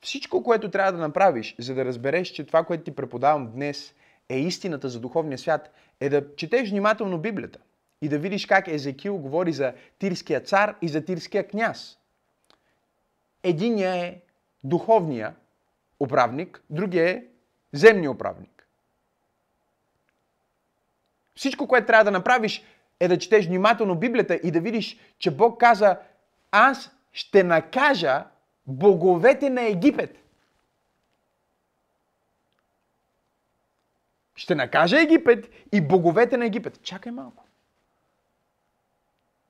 [0.00, 3.94] Всичко, което трябва да направиш, за да разбереш, че това, което ти преподавам днес
[4.28, 7.58] е истината за духовния свят, е да четеш внимателно Библията
[8.02, 11.98] и да видиш как Езекил говори за тирския цар и за тирския княз.
[13.42, 14.20] Единия е
[14.64, 15.34] духовния
[16.00, 17.24] управник, другия е
[17.72, 18.68] земния управник.
[21.36, 22.64] Всичко, което трябва да направиш,
[23.00, 25.98] е да четеш внимателно Библията и да видиш, че Бог каза,
[26.50, 28.24] аз ще накажа
[28.66, 30.23] боговете на Египет.
[34.34, 36.82] Ще накажа Египет и боговете на Египет.
[36.82, 37.44] Чакай малко.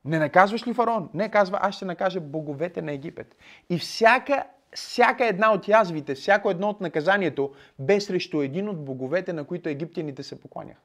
[0.04, 1.08] Не наказваш ли фараон?
[1.14, 3.36] Не, казва, аз ще накажа боговете на Египет.
[3.70, 4.44] И всяка,
[4.74, 9.68] всяка една от язвите, всяко едно от наказанието бе срещу един от боговете, на които
[9.68, 10.80] египтяните се покланяха.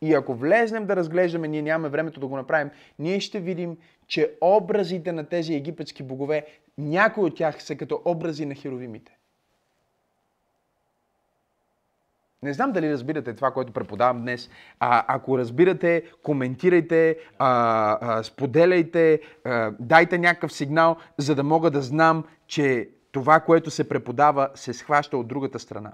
[0.00, 4.34] И ако влезнем да разглеждаме, ние нямаме времето да го направим, ние ще видим, че
[4.40, 6.46] образите на тези египетски богове,
[6.78, 9.16] някои от тях са като образи на херовимите.
[12.44, 14.50] Не знам дали разбирате това, което преподавам днес.
[14.80, 21.82] А, ако разбирате, коментирайте, а, а, споделяйте, а, дайте някакъв сигнал, за да мога да
[21.82, 25.92] знам, че това, което се преподава, се схваща от другата страна.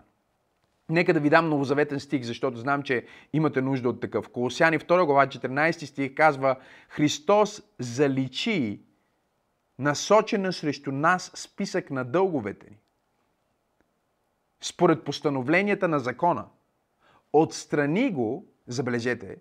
[0.88, 4.28] Нека да ви дам новозаветен стих, защото знам, че имате нужда от такъв.
[4.28, 6.56] Колосяни 2 глава 14 стих казва
[6.88, 8.80] Христос заличи
[9.78, 12.76] насочена срещу нас списък на дълговете ни.
[14.60, 16.44] Според постановленията на закона.
[17.32, 19.36] Отстрани го, забележете,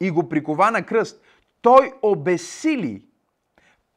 [0.00, 1.22] и го прикова на кръст.
[1.62, 3.06] Той обесили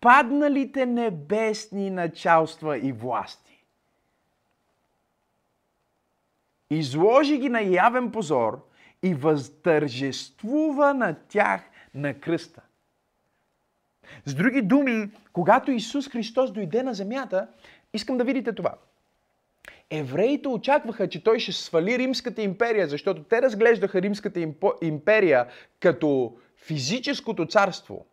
[0.02, 3.50] падналите небесни началства и власти
[6.70, 8.70] изложи ги на явен позор
[9.04, 11.62] и възтържествува на тях
[11.96, 12.62] на кръста.
[14.26, 17.48] С други думи, когато Исус Христос дойде на земята,
[17.94, 18.76] искам да видите това.
[19.92, 24.48] Евреите очакваха, че той ще свали Римската империя, защото те разглеждаха Римската
[24.82, 25.48] империя
[25.80, 28.06] като физическото царство,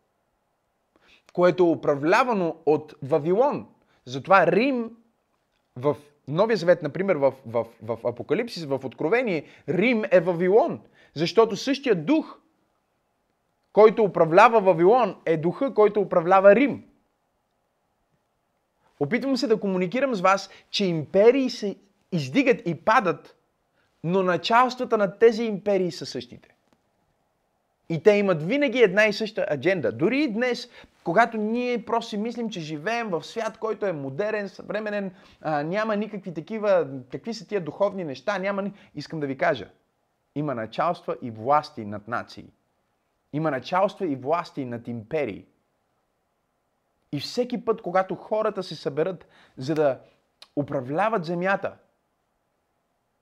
[1.32, 3.66] което е управлявано от Вавилон.
[4.04, 4.90] Затова Рим
[5.76, 5.96] в
[6.28, 10.80] Новия завет, например, в, в, в Апокалипсис, в Откровение, Рим е Вавилон.
[11.14, 12.38] Защото същия дух,
[13.72, 16.84] който управлява Вавилон, е духа, който управлява Рим.
[19.00, 21.76] Опитвам се да комуникирам с вас, че империи се
[22.12, 23.37] издигат и падат,
[24.04, 26.48] но началствата на тези империи са същите.
[27.88, 29.92] И те имат винаги една и съща адженда.
[29.92, 30.68] Дори и днес,
[31.04, 36.35] когато ние просто мислим, че живеем в свят, който е модерен, съвременен, а, няма никакви
[36.35, 38.70] такива, какви са тия духовни неща, няма.
[38.94, 39.68] Искам да ви кажа,
[40.35, 42.44] има началства и власти над нации.
[43.32, 45.44] Има началства и власти над империи.
[47.12, 50.00] И всеки път, когато хората се съберат, за да
[50.56, 51.76] управляват земята,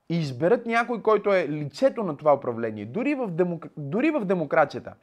[0.08, 3.66] и изберат някой, който е лицето на това управление, дори в, демок...
[3.76, 4.94] дори в демокрацията,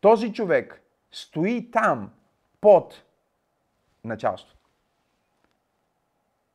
[0.00, 2.10] този човек стои там
[2.60, 3.02] под
[4.04, 4.58] началството.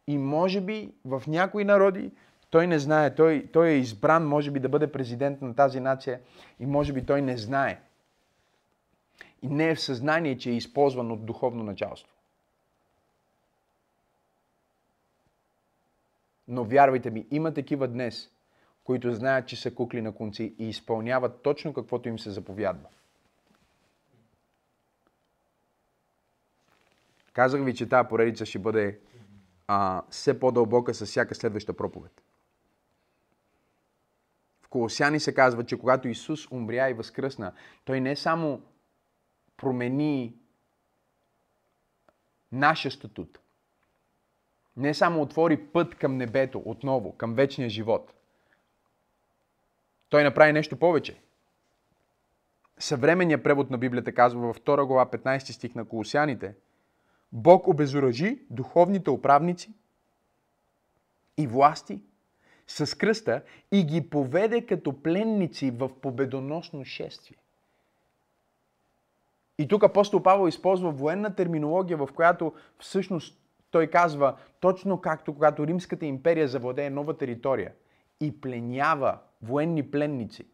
[0.07, 2.11] И може би в някои народи
[2.49, 6.19] той не знае, той, той е избран, може би да бъде президент на тази нация
[6.59, 7.81] и може би той не знае.
[9.43, 12.13] И не е в съзнание, че е използван от духовно началство.
[16.47, 18.31] Но вярвайте ми, има такива днес,
[18.83, 22.89] които знаят, че са кукли на конци и изпълняват точно каквото им се заповядва.
[27.33, 28.99] Казах ви, че тази поредица ще бъде
[29.67, 32.21] а, все по-дълбока с всяка следваща проповед.
[34.61, 37.53] В Колосяни се казва, че когато Исус умря и възкръсна,
[37.85, 38.61] Той не само
[39.57, 40.35] промени
[42.51, 43.39] нашия статут,
[44.77, 48.13] не само отвори път към небето отново, към вечния живот.
[50.09, 51.21] Той направи нещо повече.
[52.79, 56.55] съвременния превод на Библията казва във 2 глава 15 стих на Колосяните,
[57.31, 59.73] Бог обезоръжи духовните управници
[61.37, 62.01] и власти
[62.67, 63.41] с кръста
[63.71, 67.37] и ги поведе като пленници в победоносно шествие.
[69.63, 73.39] И тук апостол Павел използва военна терминология, в която всъщност
[73.71, 77.73] той казва точно както когато Римската империя завладее нова територия
[78.21, 80.47] и пленява военни пленници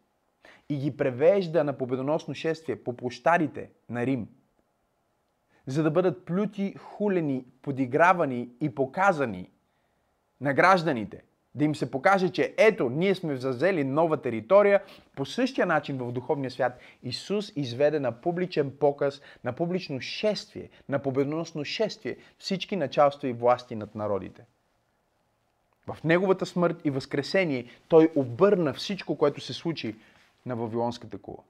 [0.68, 4.28] и ги превежда на победоносно шествие по площадите на Рим,
[5.66, 9.50] за да бъдат плюти, хулени, подигравани и показани
[10.40, 11.22] на гражданите–
[11.54, 14.82] да им се покаже, че ето, ние сме зазели нова територия.
[15.16, 20.98] По същия начин в духовния свят Исус изведе на публичен показ, на публично шествие, на
[20.98, 24.44] победоносно шествие всички началства и власти над народите.
[25.86, 29.96] В Неговата смърт и възкресение Той обърна всичко, което се случи
[30.46, 31.42] на Вавилонската кула.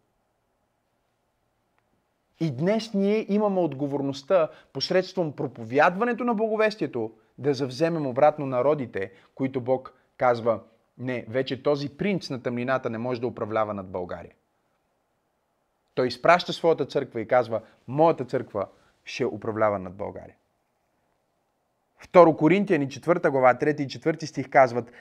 [2.40, 9.94] И днес ние имаме отговорността посредством проповядването на благовестието да завземем обратно народите, които Бог
[10.16, 10.60] казва,
[10.98, 14.32] не, вече този принц на тъмнината не може да управлява над България.
[15.94, 18.66] Той изпраща своята църква и казва, моята църква
[19.04, 20.34] ще управлява над България.
[21.98, 24.92] Второ Коринтияни, 4 глава, 3 и 4 стих казват,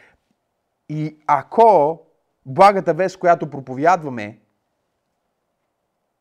[0.89, 2.01] и ако
[2.45, 4.39] благата вест, която проповядваме,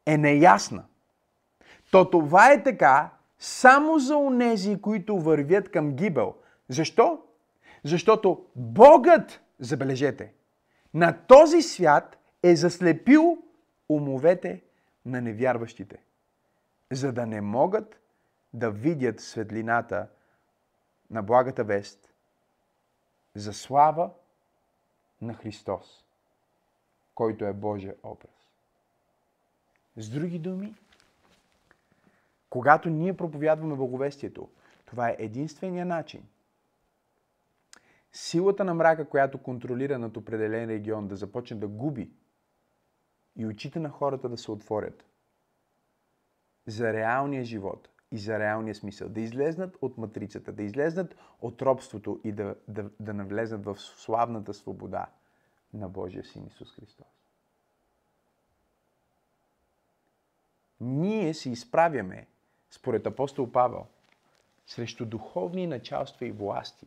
[0.07, 0.85] е неясна,
[1.91, 6.35] то това е така само за онези, които вървят към гибел.
[6.69, 7.23] Защо?
[7.85, 10.33] Защото Богът, забележете,
[10.95, 13.39] на този свят е заслепил
[13.89, 14.63] умовете
[15.07, 15.99] на невярващите,
[16.93, 18.01] за да не могат
[18.55, 20.09] да видят светлината
[21.11, 22.13] на благата вест
[23.35, 24.11] за слава
[25.23, 26.05] на Христос,
[27.15, 28.31] който е Божия образ.
[29.97, 30.75] С други думи,
[32.51, 34.49] когато ние проповядваме благовестието,
[34.87, 36.23] това е единствения начин
[38.13, 42.11] силата на мрака, която контролира над определен регион, да започне да губи
[43.37, 45.05] и очите на хората да се отворят
[46.67, 49.09] за реалния живот и за реалния смисъл.
[49.09, 54.55] Да излезнат от матрицата, да излезнат от робството и да, да, да навлезнат в славната
[54.55, 55.07] свобода
[55.75, 57.07] на Божия Син Исус Христос.
[60.81, 62.27] Ние се изправяме
[62.71, 63.87] според апостол Павел,
[64.67, 66.87] срещу духовни началства и власти.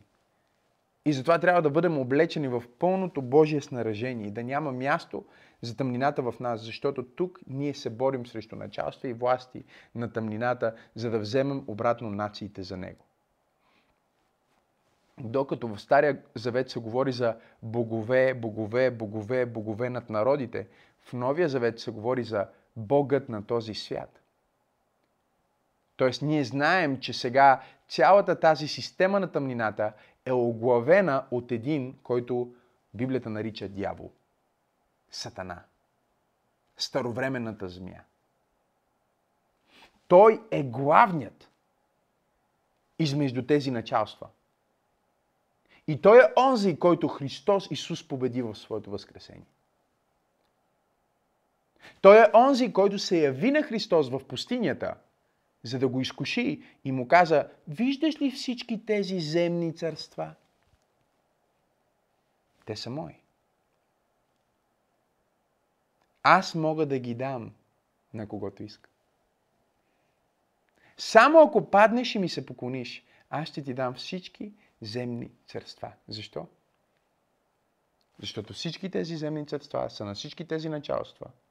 [1.05, 5.25] И затова трябва да бъдем облечени в пълното Божие снаражение и да няма място
[5.61, 9.63] за тъмнината в нас, защото тук ние се борим срещу началства и власти
[9.95, 13.05] на тъмнината, за да вземем обратно нациите за него.
[15.19, 20.67] Докато в Стария Завет се говори за богове, богове, богове, богове над народите,
[20.99, 24.20] в Новия Завет се говори за Богът на този свят.
[25.95, 29.93] Тоест, ние знаем, че сега цялата тази система на тъмнината
[30.25, 32.53] е оглавена от един, който
[32.93, 34.11] Библията нарича дявол.
[35.11, 35.63] Сатана.
[36.77, 38.03] Старовременната змия.
[40.07, 41.49] Той е главният
[42.99, 44.27] измежду тези началства.
[45.87, 49.47] И той е онзи, който Христос Исус победи в своето възкресение.
[52.01, 54.95] Той е онзи, който се яви на Христос в пустинята–
[55.63, 60.35] за да го изкуши и му каза, виждаш ли всички тези земни царства?
[62.65, 63.15] Те са мои.
[66.23, 67.53] Аз мога да ги дам
[68.13, 68.89] на когото иска.
[70.97, 75.91] Само ако паднеш и ми се поклониш, аз ще ти дам всички земни царства.
[76.07, 76.47] Защо?
[78.19, 81.27] Защото всички тези земни царства са на всички тези началства–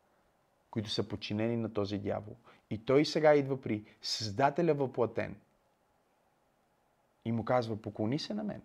[0.71, 2.37] които са подчинени на този дявол.
[2.71, 5.37] И той сега идва при Създателя въплатен
[7.25, 8.63] и му казва, поклони се на мен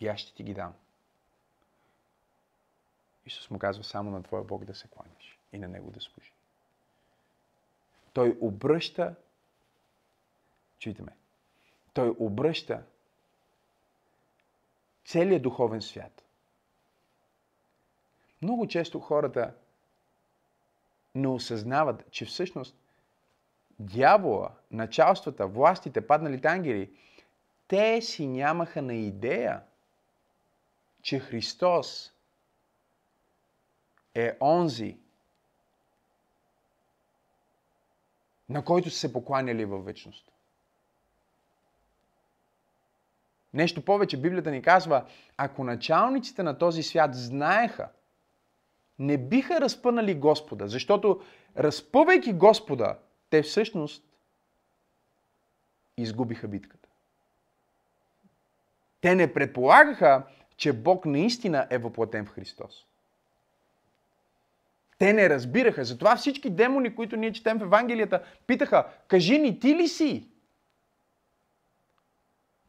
[0.00, 0.74] и аз ще ти ги дам.
[3.26, 6.32] Исус му казва само на твоя Бог да се кланяш и на Него да служи.
[8.12, 9.14] Той обръща,
[10.78, 11.12] чуйте ме,
[11.92, 12.84] той обръща
[15.04, 16.22] целият духовен свят.
[18.42, 19.54] Много често хората
[21.14, 22.76] не осъзнават, че всъщност
[23.78, 26.90] дявола, началствата, властите, падналите ангели,
[27.68, 29.62] те си нямаха на идея,
[31.02, 32.12] че Христос
[34.14, 34.96] е онзи,
[38.48, 40.32] на който са се покланяли във вечност.
[43.54, 45.06] Нещо повече, Библията ни казва,
[45.36, 47.88] ако началниците на този свят знаеха,
[49.00, 51.20] не биха разпънали Господа, защото
[51.58, 52.98] разпъвайки Господа,
[53.30, 54.04] те всъщност
[55.96, 56.88] изгубиха битката.
[59.00, 60.22] Те не предполагаха,
[60.56, 62.86] че Бог наистина е въплатен в Христос.
[64.98, 65.84] Те не разбираха.
[65.84, 70.28] Затова всички демони, които ние четем в Евангелията, питаха, кажи ни, ти ли си?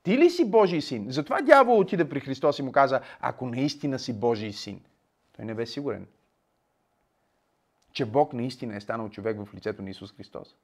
[0.04, 1.06] Ти ли си Божий син?
[1.10, 4.82] Затова дявол отиде при Христос и му каза, ако наистина си Божий син.
[5.36, 6.08] Той не бе сигурен,
[7.94, 10.56] че Бог наистина е станал човек в лицето на Исус Христос.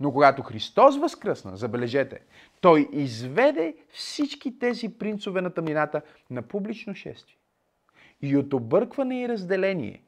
[0.00, 2.20] Но когато Христос възкръсна, забележете,
[2.60, 7.36] Той изведе всички тези принцове на тъмнината на публично шествие.
[8.22, 10.02] И от объркване и разделение,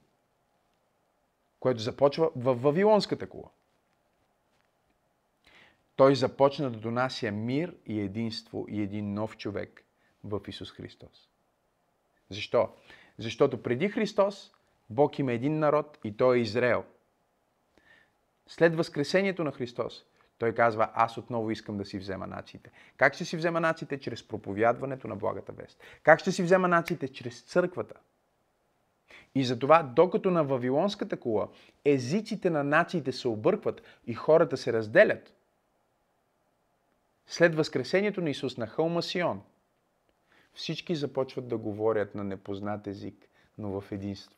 [1.61, 3.49] което започва в Вавилонската кула,
[5.97, 9.85] той започна да донася мир и единство и един нов човек
[10.25, 11.29] в Исус Христос.
[12.31, 12.69] Защо?
[13.19, 14.53] Защото преди Христос
[14.91, 16.85] Бог има един народ и той е Израел.
[18.47, 20.05] След възкресението на Христос,
[20.39, 22.71] той казва, аз отново искам да си взема нациите.
[22.97, 24.01] Как ще си взема нациите?
[24.01, 25.83] Чрез проповядването на благата вест.
[26.03, 27.09] Как ще си взема нациите?
[27.09, 27.95] Чрез църквата.
[29.35, 31.49] И затова, докато на Вавилонската кула
[31.85, 35.35] езиците на нациите се объркват и хората се разделят,
[37.27, 39.43] след възкресението на Исус на хълма Сион,
[40.53, 43.29] всички започват да говорят на непознат език,
[43.59, 44.38] но в единство.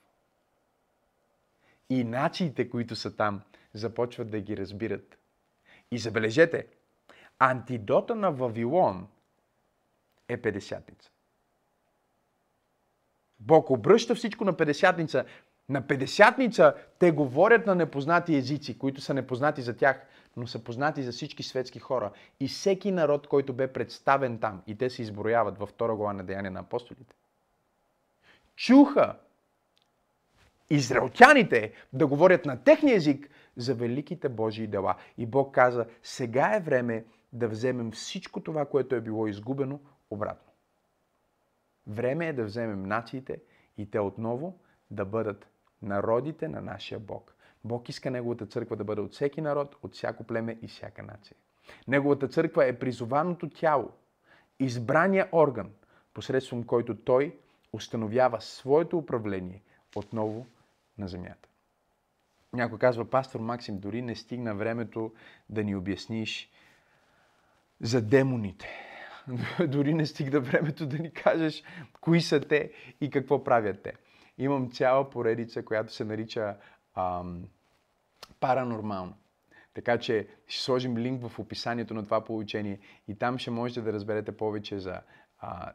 [1.91, 3.41] И нациите, които са там,
[3.75, 5.19] започват да ги разбират.
[5.91, 6.67] И забележете,
[7.39, 9.09] антидота на Вавилон
[10.29, 11.11] е Педесятница.
[13.41, 15.25] Бог обръща всичко на Педесятница.
[15.69, 21.03] На Педесятница те говорят на непознати езици, които са непознати за тях, но са познати
[21.03, 22.13] за всички светски хора.
[22.41, 26.25] И всеки народ, който бе представен там, и те се изброяват във втора глава на
[26.25, 27.15] Деяния на апостолите,
[28.57, 29.15] чуха
[30.71, 34.95] израелтяните да говорят на техния език за великите Божии дела.
[35.19, 40.53] И Бог каза, сега е време да вземем всичко това, което е било изгубено, обратно.
[41.87, 43.41] Време е да вземем нациите
[43.79, 44.61] и те отново
[44.91, 45.49] да бъдат
[45.83, 47.35] народите на нашия Бог.
[47.65, 51.37] Бог иска Неговата църква да бъде от всеки народ, от всяко племе и всяка нация.
[51.89, 53.91] Неговата църква е призованото тяло,
[54.59, 55.71] избрания орган,
[56.15, 57.39] посредством който Той
[57.73, 59.63] установява своето управление
[59.97, 60.47] отново
[61.01, 61.49] на земята.
[62.53, 65.13] Някой казва, пастор Максим, дори не стигна времето
[65.49, 66.51] да ни обясниш
[67.81, 68.69] за демоните.
[69.69, 71.63] дори не стигна времето да ни кажеш
[72.01, 73.93] кои са те и какво правят те.
[74.39, 76.57] Имам цяла поредица, която се нарича
[76.95, 77.45] ам,
[78.41, 79.15] паранормално.
[79.75, 82.79] Така че ще сложим линк в описанието на това получение
[83.09, 85.01] и там ще можете да разберете повече за,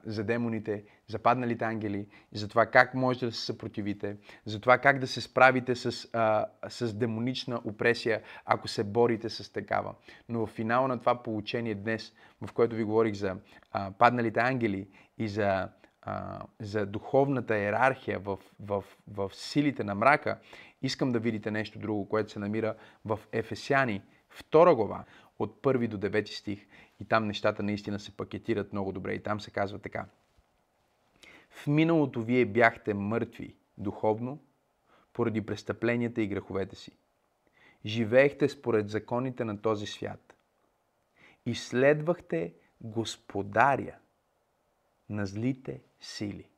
[0.05, 4.99] за демоните, за падналите ангели, за това как можете да се съпротивите, за това как
[4.99, 9.95] да се справите с, а, с демонична опресия, ако се борите с такава.
[10.30, 13.36] Но в финала на това получение днес, в което ви говорих за
[13.72, 14.88] а, падналите ангели
[15.18, 15.70] и за
[16.01, 20.38] а, за духовната иерархия в, в, в силите на мрака,
[20.82, 25.03] искам да видите нещо друго, което се намира в Ефесяни, втора глава,
[25.39, 26.68] от първи до 9 стих.
[27.00, 29.14] И там нещата наистина се пакетират много добре.
[29.14, 30.06] И там се казва така.
[31.50, 34.39] В миналото вие бяхте мъртви духовно,
[35.14, 36.91] поради престъпленията и греховете си.
[37.86, 40.36] Живеехте според законите на този свят.
[41.46, 43.96] И следвахте господаря
[45.10, 46.50] на злите сили.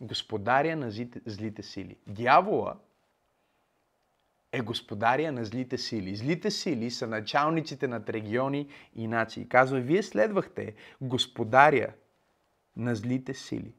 [0.00, 0.90] Господаря на
[1.26, 1.96] злите, сили.
[2.06, 2.76] Дявола
[4.56, 6.16] е господаря на злите сили.
[6.16, 9.48] Злите сили са началниците над региони и нации.
[9.48, 11.92] Казва, вие следвахте господаря
[12.76, 13.74] на злите сили.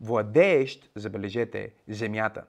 [0.00, 2.44] Владеещ, забележете, земята.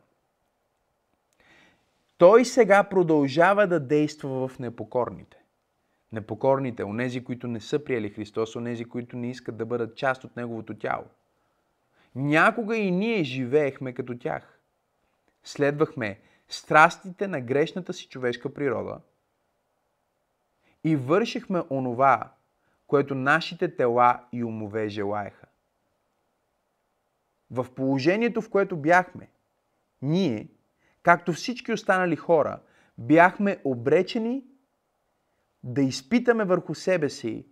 [2.18, 5.38] Той сега продължава да действа в непокорните.
[6.12, 10.36] Непокорните, онези, които не са приели Христос, онези, които не искат да бъдат част от
[10.36, 11.06] Неговото тяло.
[12.16, 14.60] Някога и ние живеехме като тях.
[15.44, 16.20] Следвахме
[16.54, 19.02] страстите на грешната си човешка природа
[20.84, 22.34] и вършихме онова,
[22.88, 25.48] което нашите тела и умове желаеха.
[27.52, 29.30] В положението, в което бяхме,
[30.02, 30.48] ние,
[31.04, 32.60] както всички останали хора,
[32.98, 34.44] бяхме обречени
[35.64, 37.46] да изпитаме върху себе си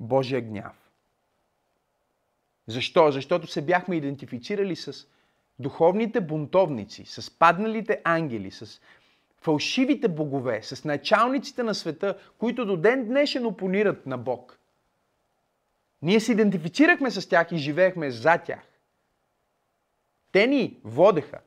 [0.00, 0.90] Божия гняв.
[2.66, 3.10] Защо?
[3.10, 5.06] Защото се бяхме идентифицирали с
[5.58, 8.80] духовните бунтовници, с падналите ангели, с
[9.40, 14.58] фалшивите богове, с началниците на света, които до ден днешен опонират на Бог.
[16.02, 18.62] Ние се идентифицирахме с тях и живеехме за тях.
[20.32, 21.40] Те ни водеха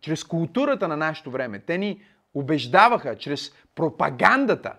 [0.00, 1.58] чрез културата на нашето време.
[1.58, 2.02] Те ни
[2.34, 4.76] убеждаваха чрез пропагандата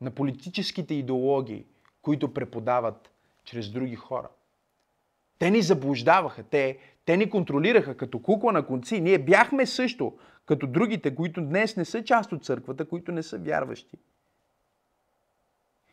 [0.00, 1.66] на политическите идеологии,
[2.02, 3.10] които преподават
[3.44, 4.28] чрез други хора.
[5.38, 9.00] Те ни заблуждаваха, те, те ни контролираха като кукла на конци.
[9.00, 10.12] Ние бяхме също
[10.46, 13.98] като другите, които днес не са част от църквата, които не са вярващи.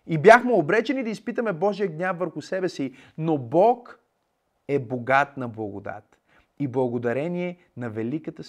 [0.08, 4.00] И бяхме обречени да изпитаме Божия гняв върху себе си, но Бог
[4.68, 6.18] е богат на благодат.
[6.60, 8.44] И благодарение на великата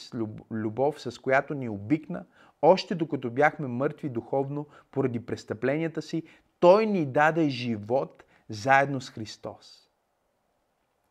[0.50, 2.24] любов, с която ни обикна,
[2.62, 6.22] още докато бяхме мъртви духовно поради престъпленията си,
[6.60, 9.85] Той ни даде живот заедно с Христос.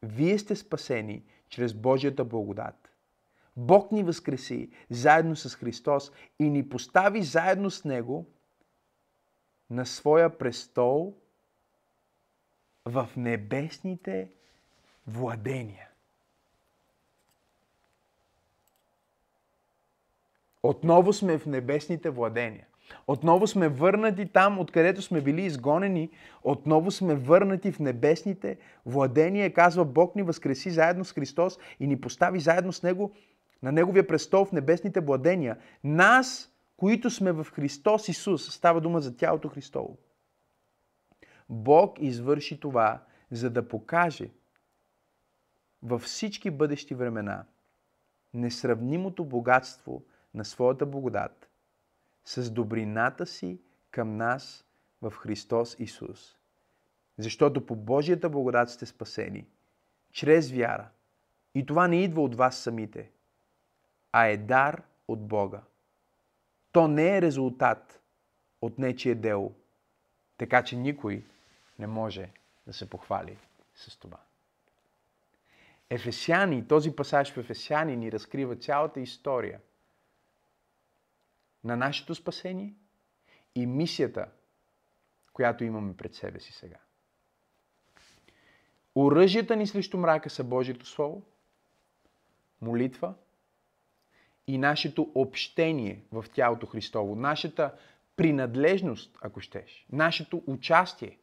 [0.03, 2.89] Вие сте спасени чрез Божията благодат.
[3.57, 8.25] Бог ни възкреси заедно с Христос и ни постави заедно с Него
[9.69, 11.17] на своя престол
[12.85, 14.29] в небесните
[15.07, 15.89] владения.
[20.63, 22.67] Отново сме в небесните владения.
[23.07, 26.09] Отново сме върнати там, откъдето сме били изгонени.
[26.43, 29.53] Отново сме върнати в небесните владения.
[29.53, 33.11] Казва Бог ни възкреси заедно с Христос и ни постави заедно с Него
[33.63, 35.57] на Неговия престол в небесните владения.
[35.83, 39.97] Нас, които сме в Христос Исус, става дума за тялото Христово.
[41.49, 44.29] Бог извърши това, за да покаже
[45.83, 47.45] във всички бъдещи времена
[48.33, 51.49] несравнимото богатство на своята благодат
[52.26, 53.59] с добрината си
[53.91, 54.65] към нас
[55.01, 56.38] в Христос Исус.
[57.17, 59.47] Защото по Божията благодат сте спасени,
[60.11, 60.89] чрез вяра.
[61.55, 63.11] И това не идва от вас самите,
[64.11, 65.61] а е дар от Бога.
[66.71, 68.01] То не е резултат
[68.61, 69.55] от нечие дело,
[70.38, 71.23] така че никой
[71.80, 72.30] не може
[72.67, 73.38] да се похвали
[73.76, 74.17] с това.
[75.89, 79.59] Ефесяни, този пасаж в Ефесяни ни разкрива цялата история
[81.66, 82.74] на нашето спасение
[83.55, 84.28] и мисията,
[85.34, 86.78] която имаме пред себе си сега.
[88.95, 91.22] Оръжията ни срещу мрака са Божието Слово,
[92.61, 93.13] молитва
[94.47, 97.74] и нашето общение в тялото Христово, нашата
[98.16, 101.18] принадлежност, ако щеш, нашето участие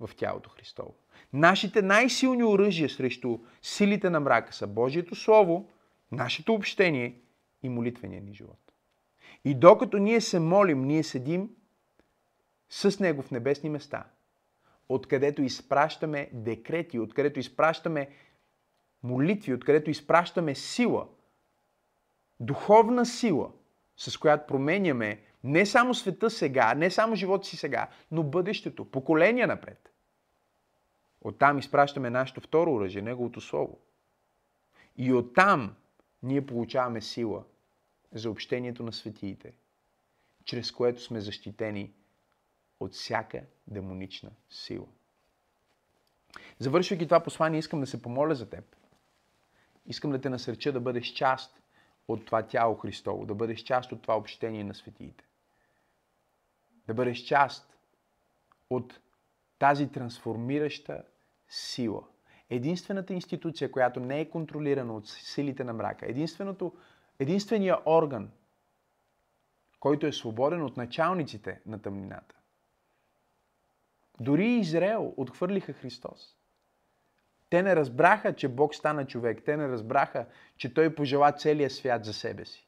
[0.00, 0.94] в тялото Христово.
[1.32, 5.70] Нашите най-силни оръжия срещу силите на мрака са Божието Слово,
[6.12, 7.20] нашето общение
[7.62, 8.69] и молитвения ни живот.
[9.44, 11.50] И докато ние се молим, ние седим
[12.68, 14.04] с Него в небесни места,
[14.88, 18.08] откъдето изпращаме декрети, откъдето изпращаме
[19.02, 21.06] молитви, откъдето изпращаме сила,
[22.40, 23.50] духовна сила,
[23.96, 29.46] с която променяме не само света сега, не само живота си сега, но бъдещето, поколения
[29.46, 29.90] напред.
[31.20, 33.78] Оттам изпращаме нашето второ оръжие, Неговото Слово.
[34.96, 35.74] И оттам
[36.22, 37.44] ние получаваме сила
[38.12, 39.52] за общението на светиите,
[40.44, 41.92] чрез което сме защитени
[42.80, 44.86] от всяка демонична сила.
[46.58, 48.76] Завършвайки това послание, искам да се помоля за теб.
[49.86, 51.62] Искам да те насърча да бъдеш част
[52.08, 55.24] от това тяло Христово, да бъдеш част от това общение на светиите.
[56.86, 57.76] Да бъдеш част
[58.70, 59.00] от
[59.58, 61.02] тази трансформираща
[61.48, 62.02] сила.
[62.50, 66.72] Единствената институция, която не е контролирана от силите на мрака, единственото,
[67.20, 68.30] единствения орган,
[69.80, 72.34] който е свободен от началниците на тъмнината.
[74.20, 76.36] Дори Израел отхвърлиха Христос.
[77.50, 79.42] Те не разбраха, че Бог стана човек.
[79.44, 82.66] Те не разбраха, че Той пожела целия свят за себе си.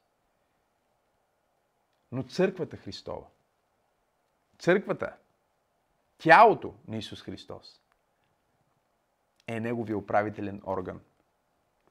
[2.12, 3.26] Но църквата Христова,
[4.58, 5.16] църквата,
[6.18, 7.80] тялото на Исус Христос,
[9.46, 11.00] е Неговия управителен орган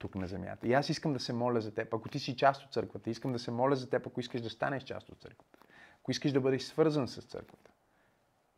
[0.02, 0.68] тук на земята.
[0.68, 1.94] И аз искам да се моля за теб.
[1.94, 4.50] Ако ти си част от църквата, искам да се моля за теб, ако искаш да
[4.50, 5.60] станеш част от църквата.
[6.00, 7.72] Ако искаш да бъдеш свързан с църквата.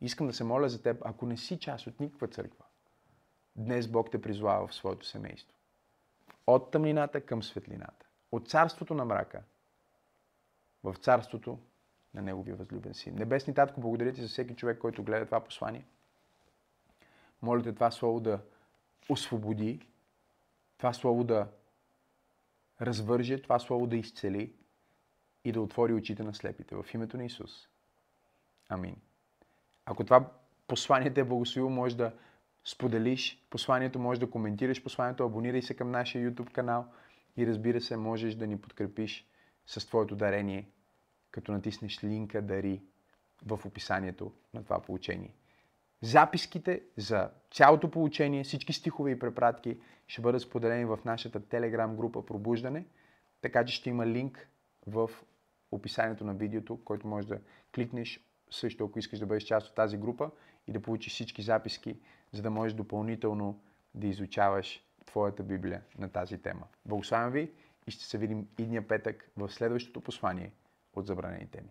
[0.01, 2.65] Искам да се моля за теб, ако не си част от никаква църква.
[3.55, 5.57] Днес Бог те призвава в своето семейство.
[6.47, 8.05] От тъмнината към светлината.
[8.31, 9.41] От царството на мрака
[10.83, 11.59] в царството
[12.13, 13.15] на Неговия възлюбен син.
[13.15, 15.85] Небесни Татко, благодаря ти за всеки човек, който гледа това послание.
[17.41, 18.39] Моля те това слово да
[19.09, 19.87] освободи,
[20.77, 21.47] това слово да
[22.81, 24.53] развърже, това слово да изцели
[25.45, 26.75] и да отвори очите на слепите.
[26.75, 27.67] В името на Исус.
[28.69, 28.95] Амин.
[29.85, 30.31] Ако това
[30.67, 32.13] послание те е благословило, може да
[32.63, 36.85] споделиш посланието, може да коментираш посланието, абонирай се към нашия YouTube канал
[37.37, 39.27] и разбира се, можеш да ни подкрепиш
[39.65, 40.69] с твоето дарение,
[41.31, 42.81] като натиснеш линка Дари
[43.45, 45.33] в описанието на това получение.
[46.03, 52.25] Записките за цялото получение, всички стихове и препратки ще бъдат споделени в нашата телеграм група
[52.25, 52.85] Пробуждане,
[53.41, 54.49] така че ще има линк
[54.87, 55.09] в
[55.71, 57.39] описанието на видеото, който можеш да
[57.75, 60.31] кликнеш също, ако искаш да бъдеш част от тази група
[60.67, 61.99] и да получиш всички записки,
[62.31, 63.61] за да можеш допълнително
[63.95, 66.67] да изучаваш твоята Библия на тази тема.
[66.85, 67.51] Благославям ви
[67.87, 70.51] и ще се видим идния петък в следващото послание
[70.93, 71.69] от забранените ми.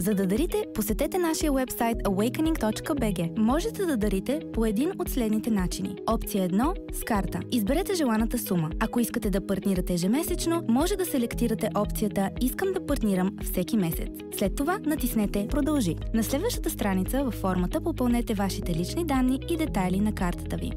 [0.00, 3.38] За да дарите, посетете нашия вебсайт awakening.bg.
[3.38, 5.96] Можете да дарите по един от следните начини.
[6.06, 7.40] Опция 1– с карта.
[7.52, 8.70] Изберете желаната сума.
[8.80, 14.08] Ако искате да партнирате ежемесечно, може да селектирате опцията Искам да партнирам всеки месец.
[14.38, 15.96] След това натиснете Продължи.
[16.14, 20.72] На следващата страница във формата попълнете вашите лични данни и детайли на картата ви.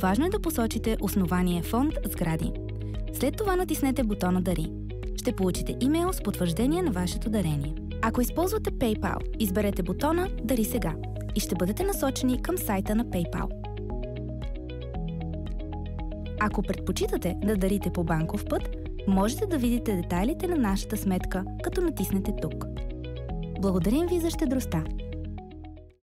[0.00, 2.52] Важно е да посочите основание фонд сгради.
[3.12, 4.72] След това натиснете бутона Дари.
[5.16, 7.87] Ще получите имейл с потвърждение на вашето дарение.
[8.02, 10.94] Ако използвате PayPal, изберете бутона Дари сега
[11.34, 13.48] и ще бъдете насочени към сайта на PayPal.
[16.40, 18.76] Ако предпочитате да дарите по банков път,
[19.08, 22.64] можете да видите детайлите на нашата сметка, като натиснете тук.
[23.60, 24.84] Благодарим ви за щедростта!